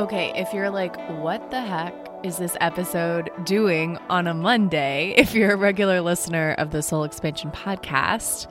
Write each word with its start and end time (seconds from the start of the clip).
Okay, 0.00 0.32
if 0.34 0.54
you're 0.54 0.70
like, 0.70 0.96
what 1.20 1.50
the 1.50 1.60
heck 1.60 1.94
is 2.24 2.38
this 2.38 2.56
episode 2.62 3.28
doing 3.44 3.98
on 4.08 4.28
a 4.28 4.32
Monday? 4.32 5.12
If 5.18 5.34
you're 5.34 5.52
a 5.52 5.56
regular 5.56 6.00
listener 6.00 6.54
of 6.56 6.70
the 6.70 6.80
Soul 6.80 7.04
Expansion 7.04 7.50
podcast, 7.50 8.46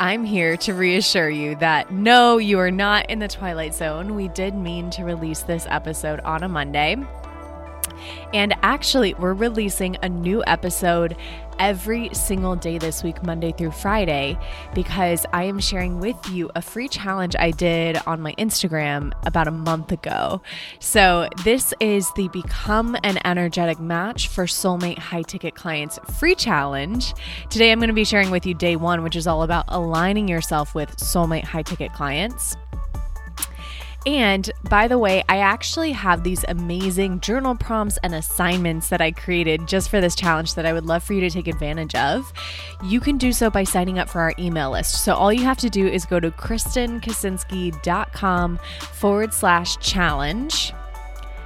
I'm 0.00 0.24
here 0.24 0.56
to 0.56 0.74
reassure 0.74 1.30
you 1.30 1.54
that 1.60 1.92
no, 1.92 2.38
you 2.38 2.58
are 2.58 2.72
not 2.72 3.08
in 3.08 3.20
the 3.20 3.28
Twilight 3.28 3.74
Zone. 3.74 4.16
We 4.16 4.26
did 4.26 4.56
mean 4.56 4.90
to 4.90 5.04
release 5.04 5.42
this 5.42 5.68
episode 5.70 6.18
on 6.22 6.42
a 6.42 6.48
Monday. 6.48 6.96
And 8.34 8.52
actually, 8.64 9.14
we're 9.14 9.34
releasing 9.34 9.96
a 10.02 10.08
new 10.08 10.42
episode 10.48 11.16
every 11.58 12.12
single 12.14 12.56
day 12.56 12.78
this 12.78 13.02
week, 13.02 13.22
Monday 13.22 13.52
through 13.52 13.70
Friday, 13.70 14.38
because 14.74 15.26
I 15.32 15.44
am 15.44 15.58
sharing 15.58 16.00
with 16.00 16.16
you 16.30 16.50
a 16.54 16.62
free 16.62 16.88
challenge 16.88 17.34
I 17.38 17.50
did 17.50 17.98
on 18.06 18.20
my 18.20 18.32
Instagram 18.34 19.12
about 19.26 19.48
a 19.48 19.50
month 19.50 19.92
ago. 19.92 20.42
So, 20.78 21.28
this 21.44 21.74
is 21.80 22.10
the 22.16 22.28
Become 22.28 22.96
an 23.02 23.18
Energetic 23.24 23.78
Match 23.80 24.28
for 24.28 24.44
Soulmate 24.44 24.98
High 24.98 25.22
Ticket 25.22 25.54
Clients 25.54 25.98
free 26.18 26.34
challenge. 26.34 27.14
Today, 27.50 27.72
I'm 27.72 27.78
going 27.78 27.88
to 27.88 27.94
be 27.94 28.04
sharing 28.04 28.30
with 28.30 28.46
you 28.46 28.54
day 28.54 28.76
one, 28.76 29.02
which 29.02 29.16
is 29.16 29.26
all 29.26 29.42
about 29.42 29.64
aligning 29.68 30.28
yourself 30.28 30.74
with 30.74 30.96
Soulmate 30.96 31.44
High 31.44 31.62
Ticket 31.62 31.92
clients. 31.92 32.56
And 34.04 34.50
by 34.68 34.88
the 34.88 34.98
way, 34.98 35.22
I 35.28 35.38
actually 35.38 35.92
have 35.92 36.24
these 36.24 36.44
amazing 36.48 37.20
journal 37.20 37.54
prompts 37.54 38.00
and 38.02 38.12
assignments 38.14 38.88
that 38.88 39.00
I 39.00 39.12
created 39.12 39.68
just 39.68 39.88
for 39.90 40.00
this 40.00 40.16
challenge 40.16 40.54
that 40.54 40.66
I 40.66 40.72
would 40.72 40.86
love 40.86 41.04
for 41.04 41.12
you 41.12 41.20
to 41.20 41.30
take 41.30 41.46
advantage 41.46 41.94
of. 41.94 42.32
You 42.84 42.98
can 43.00 43.18
do 43.18 43.32
so 43.32 43.50
by 43.50 43.64
signing 43.64 43.98
up 43.98 44.08
for 44.08 44.20
our 44.20 44.32
email 44.38 44.70
list. 44.70 45.04
So 45.04 45.14
all 45.14 45.32
you 45.32 45.44
have 45.44 45.58
to 45.58 45.70
do 45.70 45.86
is 45.86 46.04
go 46.04 46.18
to 46.18 46.30
kristenkaczynski.com 46.30 48.58
forward 48.92 49.32
slash 49.32 49.76
challenge. 49.78 50.72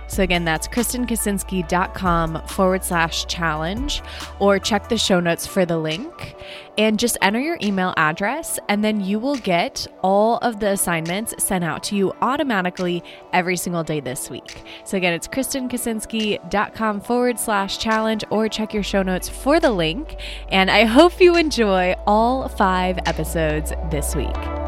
So 0.09 0.23
again, 0.23 0.45
that's 0.45 0.69
kristenkaczynski.com 0.69 2.47
forward 2.47 2.84
slash 2.84 3.27
challenge, 3.27 4.03
or 4.39 4.58
check 4.58 4.89
the 4.89 4.97
show 4.97 5.20
notes 5.20 5.47
for 5.47 5.64
the 5.64 5.78
link 5.78 6.36
and 6.78 6.98
just 6.98 7.17
enter 7.22 7.41
your 7.41 7.58
email 7.62 7.94
address, 7.97 8.58
and 8.69 8.84
then 8.84 9.00
you 9.00 9.19
will 9.19 9.36
get 9.36 9.86
all 10.03 10.36
of 10.39 10.61
the 10.61 10.69
assignments 10.69 11.34
sent 11.42 11.64
out 11.64 11.83
to 11.83 11.97
you 11.97 12.12
automatically 12.20 13.03
every 13.33 13.56
single 13.56 13.83
day 13.83 13.98
this 13.98 14.28
week. 14.28 14.62
So 14.84 14.97
again, 14.97 15.14
it's 15.14 15.27
kristenkaczynski.com 15.27 17.00
forward 17.00 17.39
slash 17.41 17.78
challenge, 17.78 18.25
or 18.30 18.48
check 18.48 18.75
your 18.75 18.83
show 18.83 19.02
notes 19.02 19.28
for 19.28 19.58
the 19.58 19.70
link. 19.70 20.17
And 20.50 20.70
I 20.70 20.84
hope 20.84 21.20
you 21.20 21.36
enjoy 21.36 21.95
all 22.06 22.48
five 22.48 22.98
episodes 23.06 23.73
this 23.91 24.14
week. 24.14 24.66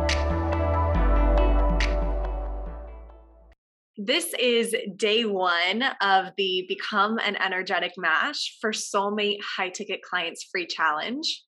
This 4.00 4.32
is 4.38 4.76
day 4.94 5.24
one 5.24 5.82
of 6.00 6.26
the 6.36 6.64
Become 6.68 7.18
an 7.18 7.34
Energetic 7.34 7.94
Match 7.96 8.56
for 8.60 8.70
Soulmate 8.70 9.40
High 9.42 9.70
Ticket 9.70 10.02
Clients 10.02 10.46
free 10.52 10.68
challenge. 10.68 11.42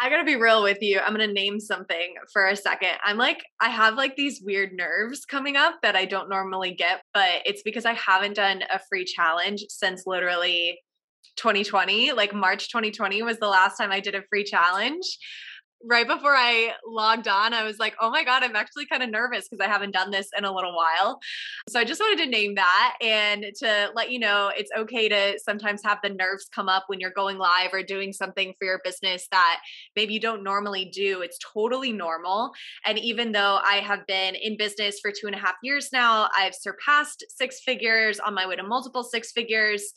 I 0.00 0.10
gotta 0.10 0.24
be 0.24 0.34
real 0.34 0.64
with 0.64 0.78
you. 0.80 0.98
I'm 0.98 1.12
gonna 1.12 1.28
name 1.28 1.60
something 1.60 2.14
for 2.32 2.48
a 2.48 2.56
second. 2.56 2.98
I'm 3.04 3.18
like, 3.18 3.40
I 3.60 3.68
have 3.68 3.94
like 3.94 4.16
these 4.16 4.42
weird 4.44 4.72
nerves 4.72 5.24
coming 5.24 5.54
up 5.54 5.76
that 5.84 5.94
I 5.94 6.06
don't 6.06 6.28
normally 6.28 6.74
get, 6.74 7.02
but 7.14 7.42
it's 7.46 7.62
because 7.62 7.86
I 7.86 7.92
haven't 7.92 8.34
done 8.34 8.64
a 8.74 8.80
free 8.88 9.04
challenge 9.04 9.64
since 9.68 10.08
literally 10.08 10.80
2020. 11.36 12.14
Like 12.14 12.34
March 12.34 12.68
2020 12.68 13.22
was 13.22 13.38
the 13.38 13.46
last 13.46 13.76
time 13.76 13.92
I 13.92 14.00
did 14.00 14.16
a 14.16 14.24
free 14.28 14.42
challenge 14.42 15.06
right 15.84 16.06
before 16.06 16.34
I 16.34 16.72
logged 16.86 17.28
on, 17.28 17.54
I 17.54 17.64
was 17.64 17.78
like, 17.78 17.94
oh 18.00 18.10
my 18.10 18.24
God, 18.24 18.42
I'm 18.42 18.56
actually 18.56 18.86
kind 18.86 19.02
of 19.02 19.10
nervous 19.10 19.48
because 19.48 19.64
I 19.64 19.68
haven't 19.68 19.92
done 19.92 20.10
this 20.10 20.28
in 20.36 20.44
a 20.44 20.54
little 20.54 20.74
while. 20.74 21.20
So 21.68 21.78
I 21.78 21.84
just 21.84 22.00
wanted 22.00 22.24
to 22.24 22.30
name 22.30 22.56
that 22.56 22.96
and 23.00 23.46
to 23.60 23.90
let 23.94 24.10
you 24.10 24.18
know 24.18 24.50
it's 24.56 24.70
okay 24.76 25.08
to 25.08 25.38
sometimes 25.38 25.82
have 25.84 25.98
the 26.02 26.10
nerves 26.10 26.48
come 26.52 26.68
up 26.68 26.84
when 26.88 27.00
you're 27.00 27.10
going 27.10 27.38
live 27.38 27.70
or 27.72 27.82
doing 27.82 28.12
something 28.12 28.54
for 28.58 28.64
your 28.64 28.80
business 28.84 29.28
that 29.30 29.60
maybe 29.94 30.14
you 30.14 30.20
don't 30.20 30.42
normally 30.42 30.86
do. 30.86 31.22
It's 31.22 31.38
totally 31.52 31.92
normal. 31.92 32.52
And 32.84 32.98
even 32.98 33.32
though 33.32 33.60
I 33.62 33.76
have 33.76 34.06
been 34.06 34.34
in 34.34 34.56
business 34.56 34.98
for 35.00 35.10
two 35.12 35.26
and 35.26 35.34
a 35.34 35.38
half 35.38 35.54
years 35.62 35.90
now, 35.92 36.28
I've 36.36 36.54
surpassed 36.54 37.24
six 37.28 37.60
figures 37.60 38.18
on 38.18 38.34
my 38.34 38.46
way 38.46 38.56
to 38.56 38.62
multiple 38.62 39.04
six 39.04 39.32
figures. 39.32 39.92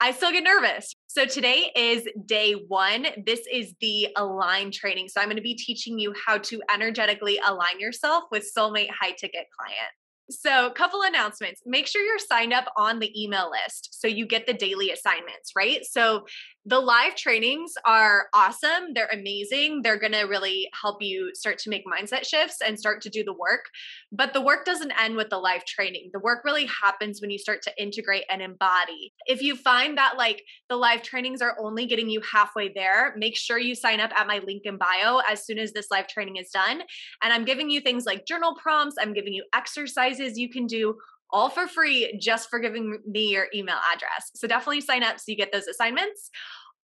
I 0.00 0.12
still 0.12 0.30
get 0.30 0.44
nervous. 0.44 0.94
So 1.06 1.24
today 1.24 1.70
is 1.74 2.06
day 2.26 2.52
one. 2.52 3.06
This 3.24 3.40
is 3.50 3.74
the 3.80 4.08
align 4.16 4.70
training. 4.70 5.08
So 5.08 5.20
I'm 5.20 5.26
going 5.26 5.36
to 5.36 5.42
be 5.42 5.54
teaching 5.54 5.98
you 5.98 6.14
how 6.26 6.38
to 6.38 6.60
energetically 6.72 7.38
align 7.46 7.80
yourself 7.80 8.24
with 8.30 8.50
soulmate 8.56 8.90
high 8.90 9.12
ticket 9.12 9.46
client. 9.58 9.92
So, 10.28 10.66
a 10.66 10.72
couple 10.72 11.02
announcements. 11.02 11.62
Make 11.64 11.86
sure 11.86 12.02
you're 12.02 12.18
signed 12.18 12.52
up 12.52 12.64
on 12.76 12.98
the 12.98 13.12
email 13.22 13.48
list 13.48 14.00
so 14.00 14.08
you 14.08 14.26
get 14.26 14.44
the 14.44 14.54
daily 14.54 14.90
assignments, 14.90 15.52
right? 15.56 15.84
So, 15.84 16.26
the 16.68 16.80
live 16.80 17.14
trainings 17.14 17.74
are 17.84 18.26
awesome. 18.34 18.92
They're 18.92 19.08
amazing. 19.12 19.82
They're 19.82 19.98
going 19.98 20.12
to 20.12 20.22
really 20.22 20.68
help 20.80 21.00
you 21.00 21.30
start 21.32 21.58
to 21.58 21.70
make 21.70 21.84
mindset 21.86 22.26
shifts 22.26 22.56
and 22.60 22.76
start 22.76 23.00
to 23.02 23.08
do 23.08 23.22
the 23.22 23.32
work. 23.32 23.66
But 24.10 24.32
the 24.32 24.40
work 24.40 24.64
doesn't 24.64 24.92
end 25.00 25.14
with 25.14 25.30
the 25.30 25.38
live 25.38 25.64
training. 25.64 26.10
The 26.12 26.18
work 26.18 26.44
really 26.44 26.66
happens 26.66 27.20
when 27.20 27.30
you 27.30 27.38
start 27.38 27.62
to 27.62 27.72
integrate 27.80 28.24
and 28.28 28.42
embody. 28.42 29.12
If 29.26 29.42
you 29.42 29.54
find 29.54 29.96
that 29.96 30.14
like 30.18 30.42
the 30.68 30.76
live 30.76 31.02
trainings 31.02 31.40
are 31.40 31.56
only 31.60 31.86
getting 31.86 32.10
you 32.10 32.20
halfway 32.20 32.72
there, 32.74 33.14
make 33.16 33.36
sure 33.36 33.60
you 33.60 33.76
sign 33.76 34.00
up 34.00 34.10
at 34.18 34.26
my 34.26 34.40
link 34.44 34.62
in 34.64 34.76
bio 34.76 35.20
as 35.30 35.46
soon 35.46 35.60
as 35.60 35.72
this 35.72 35.86
live 35.92 36.08
training 36.08 36.34
is 36.34 36.50
done. 36.50 36.82
And 37.22 37.32
I'm 37.32 37.44
giving 37.44 37.70
you 37.70 37.80
things 37.80 38.06
like 38.06 38.26
journal 38.26 38.56
prompts, 38.60 38.96
I'm 39.00 39.12
giving 39.12 39.32
you 39.32 39.44
exercises 39.54 40.36
you 40.36 40.50
can 40.50 40.66
do 40.66 40.96
all 41.30 41.50
for 41.50 41.66
free 41.66 42.18
just 42.20 42.48
for 42.48 42.58
giving 42.58 42.98
me 43.06 43.32
your 43.32 43.46
email 43.54 43.78
address. 43.94 44.30
So 44.34 44.46
definitely 44.46 44.80
sign 44.80 45.02
up 45.02 45.18
so 45.18 45.24
you 45.28 45.36
get 45.36 45.52
those 45.52 45.66
assignments. 45.66 46.30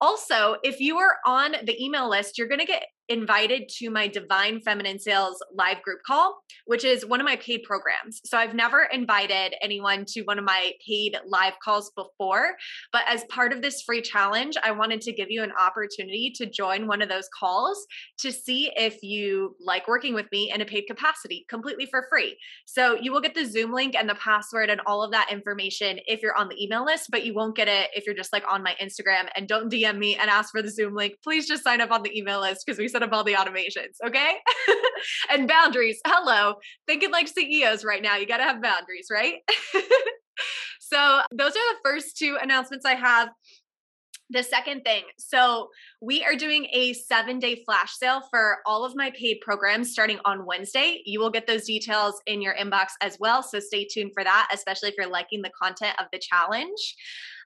Also, 0.01 0.57
if 0.63 0.79
you 0.79 0.97
are 0.97 1.15
on 1.25 1.55
the 1.63 1.81
email 1.81 2.09
list, 2.09 2.37
you're 2.37 2.47
going 2.47 2.59
to 2.59 2.65
get 2.65 2.83
invited 3.09 3.67
to 3.77 3.89
my 3.89 4.07
Divine 4.07 4.61
Feminine 4.61 4.99
Sales 4.99 5.43
live 5.53 5.81
group 5.81 5.99
call, 6.05 6.41
which 6.65 6.85
is 6.85 7.05
one 7.05 7.19
of 7.19 7.25
my 7.25 7.35
paid 7.35 7.63
programs. 7.63 8.21
So 8.25 8.37
I've 8.37 8.53
never 8.53 8.87
invited 8.91 9.55
anyone 9.61 10.05
to 10.09 10.21
one 10.21 10.39
of 10.39 10.45
my 10.45 10.71
paid 10.85 11.17
live 11.25 11.53
calls 11.63 11.91
before, 11.95 12.55
but 12.91 13.03
as 13.07 13.23
part 13.25 13.51
of 13.51 13.61
this 13.61 13.81
free 13.81 14.01
challenge, 14.01 14.55
I 14.63 14.71
wanted 14.71 15.01
to 15.01 15.11
give 15.11 15.29
you 15.29 15.43
an 15.43 15.51
opportunity 15.59 16.31
to 16.35 16.45
join 16.45 16.87
one 16.87 17.01
of 17.01 17.09
those 17.09 17.27
calls 17.37 17.85
to 18.19 18.31
see 18.31 18.71
if 18.75 19.03
you 19.03 19.55
like 19.59 19.87
working 19.87 20.13
with 20.13 20.27
me 20.31 20.51
in 20.53 20.61
a 20.61 20.65
paid 20.65 20.83
capacity 20.83 21.45
completely 21.49 21.85
for 21.85 22.07
free. 22.09 22.37
So 22.65 22.95
you 22.95 23.11
will 23.11 23.21
get 23.21 23.35
the 23.35 23.45
Zoom 23.45 23.73
link 23.73 23.95
and 23.95 24.09
the 24.09 24.15
password 24.15 24.69
and 24.69 24.81
all 24.85 25.03
of 25.03 25.11
that 25.11 25.29
information 25.31 25.99
if 26.07 26.21
you're 26.21 26.37
on 26.37 26.47
the 26.47 26.63
email 26.63 26.85
list, 26.85 27.09
but 27.11 27.25
you 27.25 27.33
won't 27.33 27.55
get 27.55 27.67
it 27.67 27.89
if 27.93 28.05
you're 28.05 28.15
just 28.15 28.31
like 28.31 28.43
on 28.49 28.63
my 28.63 28.75
Instagram 28.81 29.27
and 29.35 29.47
don't 29.47 29.71
DM 29.71 29.97
me 29.97 30.15
and 30.15 30.29
ask 30.29 30.51
for 30.51 30.61
the 30.61 30.69
Zoom 30.69 30.95
link. 30.95 31.15
Please 31.23 31.47
just 31.47 31.63
sign 31.63 31.81
up 31.81 31.91
on 31.91 32.03
the 32.03 32.17
email 32.17 32.39
list 32.39 32.63
because 32.65 32.79
we 32.79 32.87
set 32.93 33.03
up 33.03 33.11
all 33.11 33.23
the 33.23 33.33
automations, 33.33 33.97
okay? 34.05 34.35
and 35.29 35.47
boundaries. 35.47 35.99
Hello. 36.07 36.55
Thinking 36.87 37.11
like 37.11 37.27
CEOs 37.27 37.83
right 37.83 38.01
now. 38.01 38.15
You 38.15 38.25
got 38.25 38.37
to 38.37 38.43
have 38.43 38.61
boundaries, 38.61 39.07
right? 39.11 39.35
so, 40.79 41.21
those 41.31 41.51
are 41.51 41.73
the 41.73 41.79
first 41.83 42.17
two 42.17 42.37
announcements 42.41 42.85
I 42.85 42.95
have. 42.95 43.29
The 44.29 44.41
second 44.41 44.83
thing, 44.83 45.03
so 45.19 45.67
we 46.01 46.23
are 46.23 46.35
doing 46.35 46.65
a 46.73 46.93
seven 46.93 47.39
day 47.39 47.61
flash 47.65 47.91
sale 47.97 48.21
for 48.31 48.59
all 48.65 48.83
of 48.83 48.95
my 48.95 49.11
paid 49.11 49.39
programs 49.41 49.91
starting 49.91 50.17
on 50.25 50.45
Wednesday. 50.45 51.01
You 51.05 51.19
will 51.19 51.29
get 51.29 51.45
those 51.45 51.65
details 51.65 52.19
in 52.25 52.41
your 52.41 52.55
inbox 52.55 52.87
as 53.01 53.17
well. 53.19 53.43
So 53.43 53.59
stay 53.59 53.85
tuned 53.85 54.11
for 54.13 54.23
that, 54.23 54.49
especially 54.51 54.89
if 54.89 54.95
you're 54.97 55.11
liking 55.11 55.41
the 55.41 55.51
content 55.61 55.97
of 55.99 56.07
the 56.11 56.19
challenge. 56.19 56.95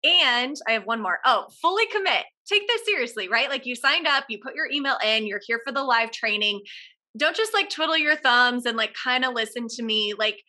And 0.05 0.55
I 0.67 0.73
have 0.73 0.85
one 0.85 1.01
more. 1.01 1.19
Oh, 1.25 1.47
fully 1.61 1.87
commit. 1.87 2.23
Take 2.47 2.67
this 2.67 2.85
seriously, 2.85 3.27
right? 3.27 3.49
Like 3.49 3.65
you 3.65 3.75
signed 3.75 4.07
up, 4.07 4.25
you 4.29 4.39
put 4.41 4.55
your 4.55 4.69
email 4.71 4.97
in, 5.05 5.27
you're 5.27 5.41
here 5.45 5.61
for 5.65 5.73
the 5.73 5.83
live 5.83 6.11
training. 6.11 6.61
Don't 7.17 7.35
just 7.35 7.53
like 7.53 7.69
twiddle 7.69 7.97
your 7.97 8.15
thumbs 8.15 8.65
and 8.65 8.77
like 8.77 8.93
kind 9.01 9.25
of 9.25 9.33
listen 9.33 9.67
to 9.69 9.83
me. 9.83 10.13
Like, 10.17 10.41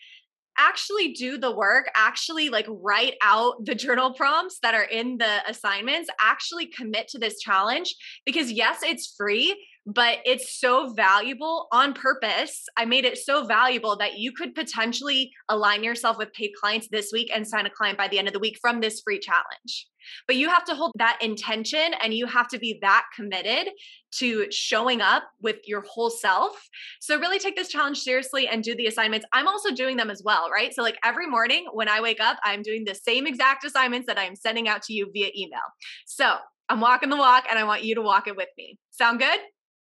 actually 0.59 1.13
do 1.13 1.39
the 1.39 1.55
work, 1.55 1.89
actually 1.95 2.51
like 2.51 2.67
write 2.69 3.15
out 3.23 3.65
the 3.65 3.75
journal 3.75 4.13
prompts 4.13 4.59
that 4.63 4.75
are 4.75 4.85
in 4.85 5.17
the 5.17 5.39
assignments, 5.49 6.11
actually 6.21 6.67
commit 6.67 7.09
to 7.09 7.19
this 7.19 7.39
challenge 7.39 7.95
because 8.27 8.51
yes, 8.51 8.81
it's 8.83 9.15
free, 9.17 9.57
but 9.89 10.19
it's 10.27 10.61
so 10.61 10.93
valuable 10.93 11.67
on 11.73 11.95
purpose. 11.95 12.67
I 12.77 12.85
made 12.85 13.07
it 13.07 13.17
so 13.17 13.47
valuable 13.47 13.97
that 13.97 14.19
you 14.19 14.33
could 14.33 14.55
potentially 14.55 15.33
align 15.49 15.83
yourself 15.83 16.19
with 16.19 16.31
paid 16.35 16.51
clients 16.61 16.89
this 16.89 17.09
week 17.11 17.31
and 17.35 17.49
sign 17.49 17.65
a 17.65 17.71
client 17.71 17.97
by 17.97 18.07
the 18.07 18.19
end 18.19 18.29
of 18.29 18.35
the 18.35 18.39
week 18.39 18.59
from 18.61 18.81
this 18.81 19.01
free 19.01 19.19
challenge. 19.19 19.87
But 20.27 20.37
you 20.37 20.51
have 20.51 20.65
to 20.67 20.75
hold 20.75 20.93
that 20.97 21.19
intention 21.23 21.95
and 22.03 22.13
you 22.13 22.27
have 22.27 22.49
to 22.49 22.59
be 22.59 22.79
that 22.83 23.07
committed 23.17 23.71
to 24.17 24.51
showing 24.51 25.01
up 25.01 25.23
with 25.41 25.57
your 25.67 25.83
whole 25.89 26.11
self. 26.11 26.53
So, 27.01 27.19
really 27.19 27.39
take 27.39 27.57
this 27.57 27.69
challenge 27.69 27.99
seriously 27.99 28.47
and 28.47 28.63
do 28.63 28.75
the 28.75 28.87
assignments. 28.87 29.27
I'm 29.33 29.49
also 29.49 29.71
doing 29.71 29.97
them 29.97 30.11
as 30.11 30.23
well, 30.23 30.51
right? 30.51 30.75
So, 30.75 30.83
like 30.83 30.99
every 31.03 31.27
morning 31.27 31.67
when 31.73 31.89
I 31.89 32.03
wake 32.03 32.21
up, 32.21 32.39
I'm 32.45 32.63
doing 32.63 32.85
the 32.85 32.95
same 32.95 33.27
exact 33.27 33.65
assignments 33.65 34.07
that 34.07 34.19
I'm 34.19 34.37
sending 34.37 34.69
out 34.69 34.83
to 34.83 34.93
you 34.93 35.11
via 35.13 35.31
email. 35.37 35.61
So, 36.07 36.37
I'm 36.69 36.81
walking 36.81 37.09
the 37.09 37.17
walk 37.17 37.47
and 37.49 37.59
I 37.59 37.65
want 37.65 37.85
you 37.85 37.95
to 37.95 38.03
walk 38.03 38.29
it 38.29 38.37
with 38.37 38.49
me. 38.59 38.79
Sound 38.91 39.19
good? 39.19 39.41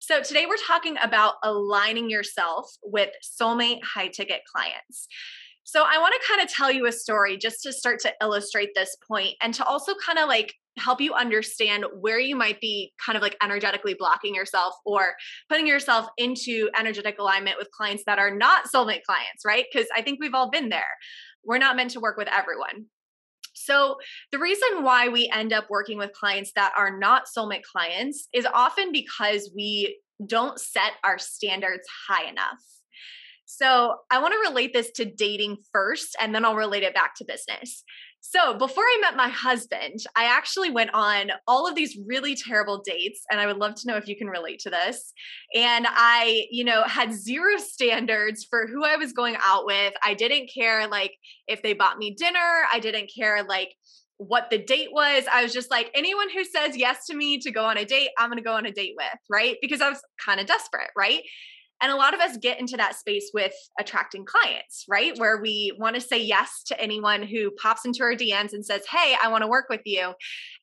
So, 0.05 0.21
today 0.21 0.45
we're 0.45 0.57
talking 0.57 0.97
about 1.01 1.35
aligning 1.43 2.09
yourself 2.09 2.69
with 2.83 3.11
soulmate 3.23 3.79
high 3.85 4.09
ticket 4.09 4.41
clients. 4.53 5.07
So 5.63 5.85
I 5.87 5.97
want 5.97 6.13
to 6.13 6.27
kind 6.27 6.41
of 6.41 6.53
tell 6.53 6.69
you 6.69 6.87
a 6.87 6.91
story 6.91 7.37
just 7.37 7.63
to 7.63 7.71
start 7.71 8.01
to 8.01 8.11
illustrate 8.21 8.71
this 8.75 8.97
point 9.07 9.35
and 9.41 9.53
to 9.53 9.63
also 9.63 9.93
kind 10.05 10.19
of 10.19 10.27
like 10.27 10.55
help 10.77 10.99
you 10.99 11.13
understand 11.13 11.85
where 12.01 12.19
you 12.19 12.35
might 12.35 12.59
be 12.59 12.91
kind 13.03 13.15
of 13.15 13.21
like 13.21 13.37
energetically 13.41 13.95
blocking 13.97 14.35
yourself 14.35 14.73
or 14.85 15.13
putting 15.47 15.67
yourself 15.67 16.07
into 16.17 16.69
energetic 16.77 17.17
alignment 17.17 17.55
with 17.57 17.71
clients 17.71 18.03
that 18.05 18.19
are 18.19 18.35
not 18.35 18.65
soulmate 18.75 19.03
clients, 19.03 19.45
right? 19.45 19.67
Because 19.71 19.87
I 19.95 20.01
think 20.01 20.19
we've 20.19 20.33
all 20.33 20.51
been 20.51 20.67
there. 20.67 20.83
We're 21.45 21.59
not 21.59 21.77
meant 21.77 21.91
to 21.91 22.01
work 22.01 22.17
with 22.17 22.27
everyone. 22.27 22.87
So, 23.53 23.97
the 24.31 24.39
reason 24.39 24.83
why 24.83 25.09
we 25.09 25.31
end 25.33 25.53
up 25.53 25.69
working 25.69 25.97
with 25.97 26.13
clients 26.13 26.51
that 26.55 26.73
are 26.77 26.97
not 26.97 27.25
soulmate 27.25 27.63
clients 27.63 28.27
is 28.33 28.47
often 28.53 28.91
because 28.91 29.51
we 29.55 29.99
don't 30.25 30.59
set 30.59 30.93
our 31.03 31.17
standards 31.17 31.87
high 32.07 32.29
enough. 32.29 32.59
So, 33.45 33.97
I 34.11 34.19
want 34.19 34.33
to 34.33 34.49
relate 34.49 34.73
this 34.73 34.91
to 34.93 35.05
dating 35.05 35.57
first, 35.71 36.15
and 36.19 36.33
then 36.33 36.45
I'll 36.45 36.55
relate 36.55 36.83
it 36.83 36.93
back 36.93 37.15
to 37.15 37.25
business. 37.25 37.83
So, 38.25 38.53
before 38.57 38.85
I 38.85 38.99
met 39.01 39.17
my 39.17 39.27
husband, 39.27 39.99
I 40.15 40.23
actually 40.23 40.71
went 40.71 40.91
on 40.93 41.31
all 41.45 41.67
of 41.67 41.75
these 41.75 41.97
really 42.07 42.35
terrible 42.37 42.81
dates, 42.81 43.19
and 43.29 43.41
I 43.41 43.45
would 43.45 43.57
love 43.57 43.75
to 43.75 43.87
know 43.87 43.97
if 43.97 44.07
you 44.07 44.15
can 44.15 44.27
relate 44.27 44.59
to 44.59 44.69
this. 44.69 45.11
And 45.53 45.85
I, 45.89 46.45
you 46.49 46.63
know, 46.63 46.83
had 46.83 47.11
zero 47.11 47.57
standards 47.57 48.47
for 48.49 48.65
who 48.65 48.85
I 48.85 48.95
was 48.95 49.11
going 49.11 49.35
out 49.43 49.65
with. 49.65 49.93
I 50.01 50.13
didn't 50.13 50.49
care, 50.53 50.87
like, 50.87 51.11
if 51.49 51.61
they 51.63 51.73
bought 51.73 51.97
me 51.97 52.15
dinner, 52.17 52.63
I 52.71 52.79
didn't 52.79 53.11
care, 53.13 53.43
like, 53.43 53.75
what 54.15 54.49
the 54.49 54.57
date 54.57 54.93
was. 54.93 55.25
I 55.29 55.43
was 55.43 55.51
just 55.51 55.69
like, 55.69 55.91
anyone 55.93 56.29
who 56.29 56.45
says 56.45 56.77
yes 56.77 57.05
to 57.07 57.15
me 57.17 57.39
to 57.39 57.51
go 57.51 57.65
on 57.65 57.77
a 57.77 57.83
date, 57.83 58.11
I'm 58.17 58.29
going 58.29 58.37
to 58.37 58.43
go 58.43 58.55
on 58.55 58.65
a 58.65 58.71
date 58.71 58.93
with, 58.95 59.19
right? 59.29 59.57
Because 59.61 59.81
I 59.81 59.89
was 59.89 60.01
kind 60.23 60.39
of 60.39 60.47
desperate, 60.47 60.91
right? 60.95 61.23
And 61.83 61.91
a 61.91 61.97
lot 61.97 62.13
of 62.13 62.21
us 62.21 62.37
get 62.37 62.61
into 62.61 62.77
that 62.77 62.95
space 62.95 63.29
with 63.33 63.51
attracting 63.77 64.23
clients, 64.23 64.85
right? 64.87 65.17
Where 65.19 65.41
we 65.41 65.75
want 65.77 65.95
to 65.95 66.01
say 66.01 66.17
yes 66.17 66.63
to 66.67 66.81
anyone 66.81 67.23
who 67.23 67.51
pops 67.51 67.83
into 67.83 68.03
our 68.03 68.13
DMs 68.13 68.53
and 68.53 68.65
says, 68.65 68.83
Hey, 68.89 69.17
I 69.21 69.27
want 69.27 69.43
to 69.43 69.49
work 69.49 69.65
with 69.69 69.81
you. 69.83 70.13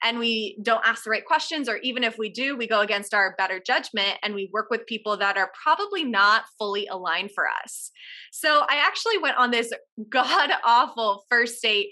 And 0.03 0.19
we 0.19 0.59
don't 0.63 0.85
ask 0.85 1.05
the 1.05 1.11
right 1.11 1.25
questions, 1.25 1.69
or 1.69 1.77
even 1.77 2.05
if 2.05 2.17
we 2.17 2.31
do, 2.31 2.57
we 2.57 2.67
go 2.67 2.81
against 2.81 3.13
our 3.13 3.35
better 3.37 3.61
judgment 3.65 4.17
and 4.23 4.35
we 4.35 4.49
work 4.51 4.69
with 4.71 4.87
people 4.87 5.19
that 5.19 5.37
are 5.37 5.53
probably 5.63 6.05
not 6.05 6.45
fully 6.59 6.87
aligned 6.87 7.33
for 7.33 7.45
us. 7.63 7.91
So 8.33 8.65
I 8.67 8.77
actually 8.77 9.19
went 9.19 9.37
on 9.37 9.51
this 9.51 9.73
god 10.09 10.51
awful 10.65 11.27
first 11.29 11.63
date 11.63 11.91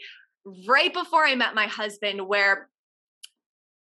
right 0.66 0.94
before 0.94 1.26
I 1.26 1.34
met 1.34 1.54
my 1.54 1.66
husband, 1.66 2.26
where 2.26 2.70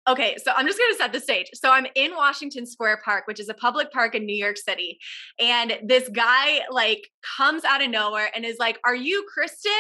Okay, 0.08 0.38
so 0.42 0.54
I'm 0.56 0.66
just 0.66 0.78
going 0.78 0.94
to 0.94 0.98
set 0.98 1.12
the 1.12 1.20
stage. 1.20 1.48
So 1.54 1.70
I'm 1.70 1.86
in 1.96 2.16
Washington 2.16 2.66
Square 2.66 3.02
Park, 3.04 3.28
which 3.28 3.42
is 3.42 3.50
a 3.50 3.54
public 3.54 3.92
park 3.92 4.16
in 4.16 4.26
New 4.26 4.36
York 4.36 4.56
City, 4.58 5.00
and 5.40 5.78
this 5.84 6.08
guy 6.10 6.62
like 6.72 7.10
comes 7.38 7.66
out 7.66 7.84
of 7.84 7.90
nowhere 7.90 8.30
and 8.34 8.46
is 8.46 8.58
like, 8.58 8.80
"Are 8.86 8.96
you 8.96 9.26
Kristen?" 9.34 9.72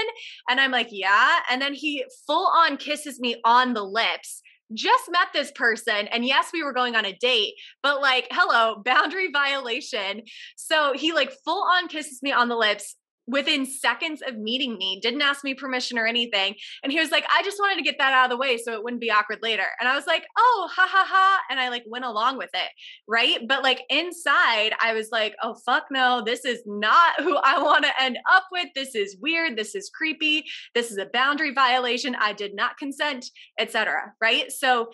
And 0.49 0.59
I'm 0.59 0.71
like, 0.71 0.89
"Yeah." 0.91 1.39
And 1.49 1.61
then 1.61 1.73
he 1.73 2.03
full 2.25 2.47
on 2.47 2.75
kisses 2.75 3.19
me 3.19 3.39
on 3.45 3.73
the 3.73 3.83
lips 3.83 4.41
just 4.73 5.09
met 5.09 5.27
this 5.33 5.49
person 5.51 6.07
and 6.07 6.25
yes 6.25 6.49
we 6.51 6.61
were 6.61 6.73
going 6.73 6.93
on 6.93 7.05
a 7.05 7.13
date 7.13 7.53
but 7.81 8.01
like 8.01 8.27
hello 8.31 8.81
boundary 8.83 9.31
violation 9.33 10.21
so 10.57 10.91
he 10.93 11.13
like 11.13 11.31
full 11.45 11.63
on 11.63 11.87
kisses 11.87 12.21
me 12.21 12.33
on 12.33 12.49
the 12.49 12.55
lips 12.55 12.97
within 13.27 13.65
seconds 13.65 14.21
of 14.25 14.37
meeting 14.37 14.77
me, 14.77 14.99
didn't 15.01 15.21
ask 15.21 15.43
me 15.43 15.53
permission 15.53 15.99
or 15.99 16.07
anything. 16.07 16.55
And 16.81 16.91
he 16.91 16.99
was 16.99 17.11
like, 17.11 17.25
I 17.33 17.43
just 17.43 17.59
wanted 17.59 17.75
to 17.75 17.83
get 17.83 17.97
that 17.99 18.13
out 18.13 18.25
of 18.25 18.29
the 18.31 18.37
way 18.37 18.57
so 18.57 18.73
it 18.73 18.83
wouldn't 18.83 19.01
be 19.01 19.11
awkward 19.11 19.39
later. 19.41 19.65
And 19.79 19.89
I 19.89 19.95
was 19.95 20.07
like, 20.07 20.25
oh, 20.37 20.69
ha 20.73 20.87
ha 20.89 21.05
ha. 21.07 21.41
And 21.49 21.59
I 21.59 21.69
like 21.69 21.83
went 21.85 22.05
along 22.05 22.37
with 22.37 22.49
it. 22.53 22.69
Right. 23.07 23.39
But 23.47 23.63
like 23.63 23.81
inside, 23.89 24.71
I 24.81 24.93
was 24.93 25.09
like, 25.11 25.35
oh, 25.43 25.55
fuck 25.65 25.85
no, 25.91 26.23
this 26.25 26.45
is 26.45 26.61
not 26.65 27.19
who 27.19 27.35
I 27.35 27.61
want 27.61 27.83
to 27.83 28.01
end 28.01 28.17
up 28.31 28.45
with. 28.51 28.67
This 28.73 28.95
is 28.95 29.17
weird. 29.21 29.57
This 29.57 29.75
is 29.75 29.89
creepy. 29.89 30.45
This 30.73 30.89
is 30.89 30.97
a 30.97 31.09
boundary 31.11 31.53
violation. 31.53 32.15
I 32.15 32.33
did 32.33 32.55
not 32.55 32.77
consent, 32.77 33.25
etc. 33.59 34.13
Right. 34.21 34.51
So, 34.51 34.87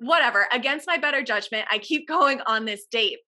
whatever, 0.00 0.46
against 0.52 0.86
my 0.86 0.96
better 0.96 1.22
judgment, 1.22 1.66
I 1.70 1.78
keep 1.78 2.06
going 2.08 2.40
on 2.42 2.64
this 2.64 2.86
date. 2.90 3.18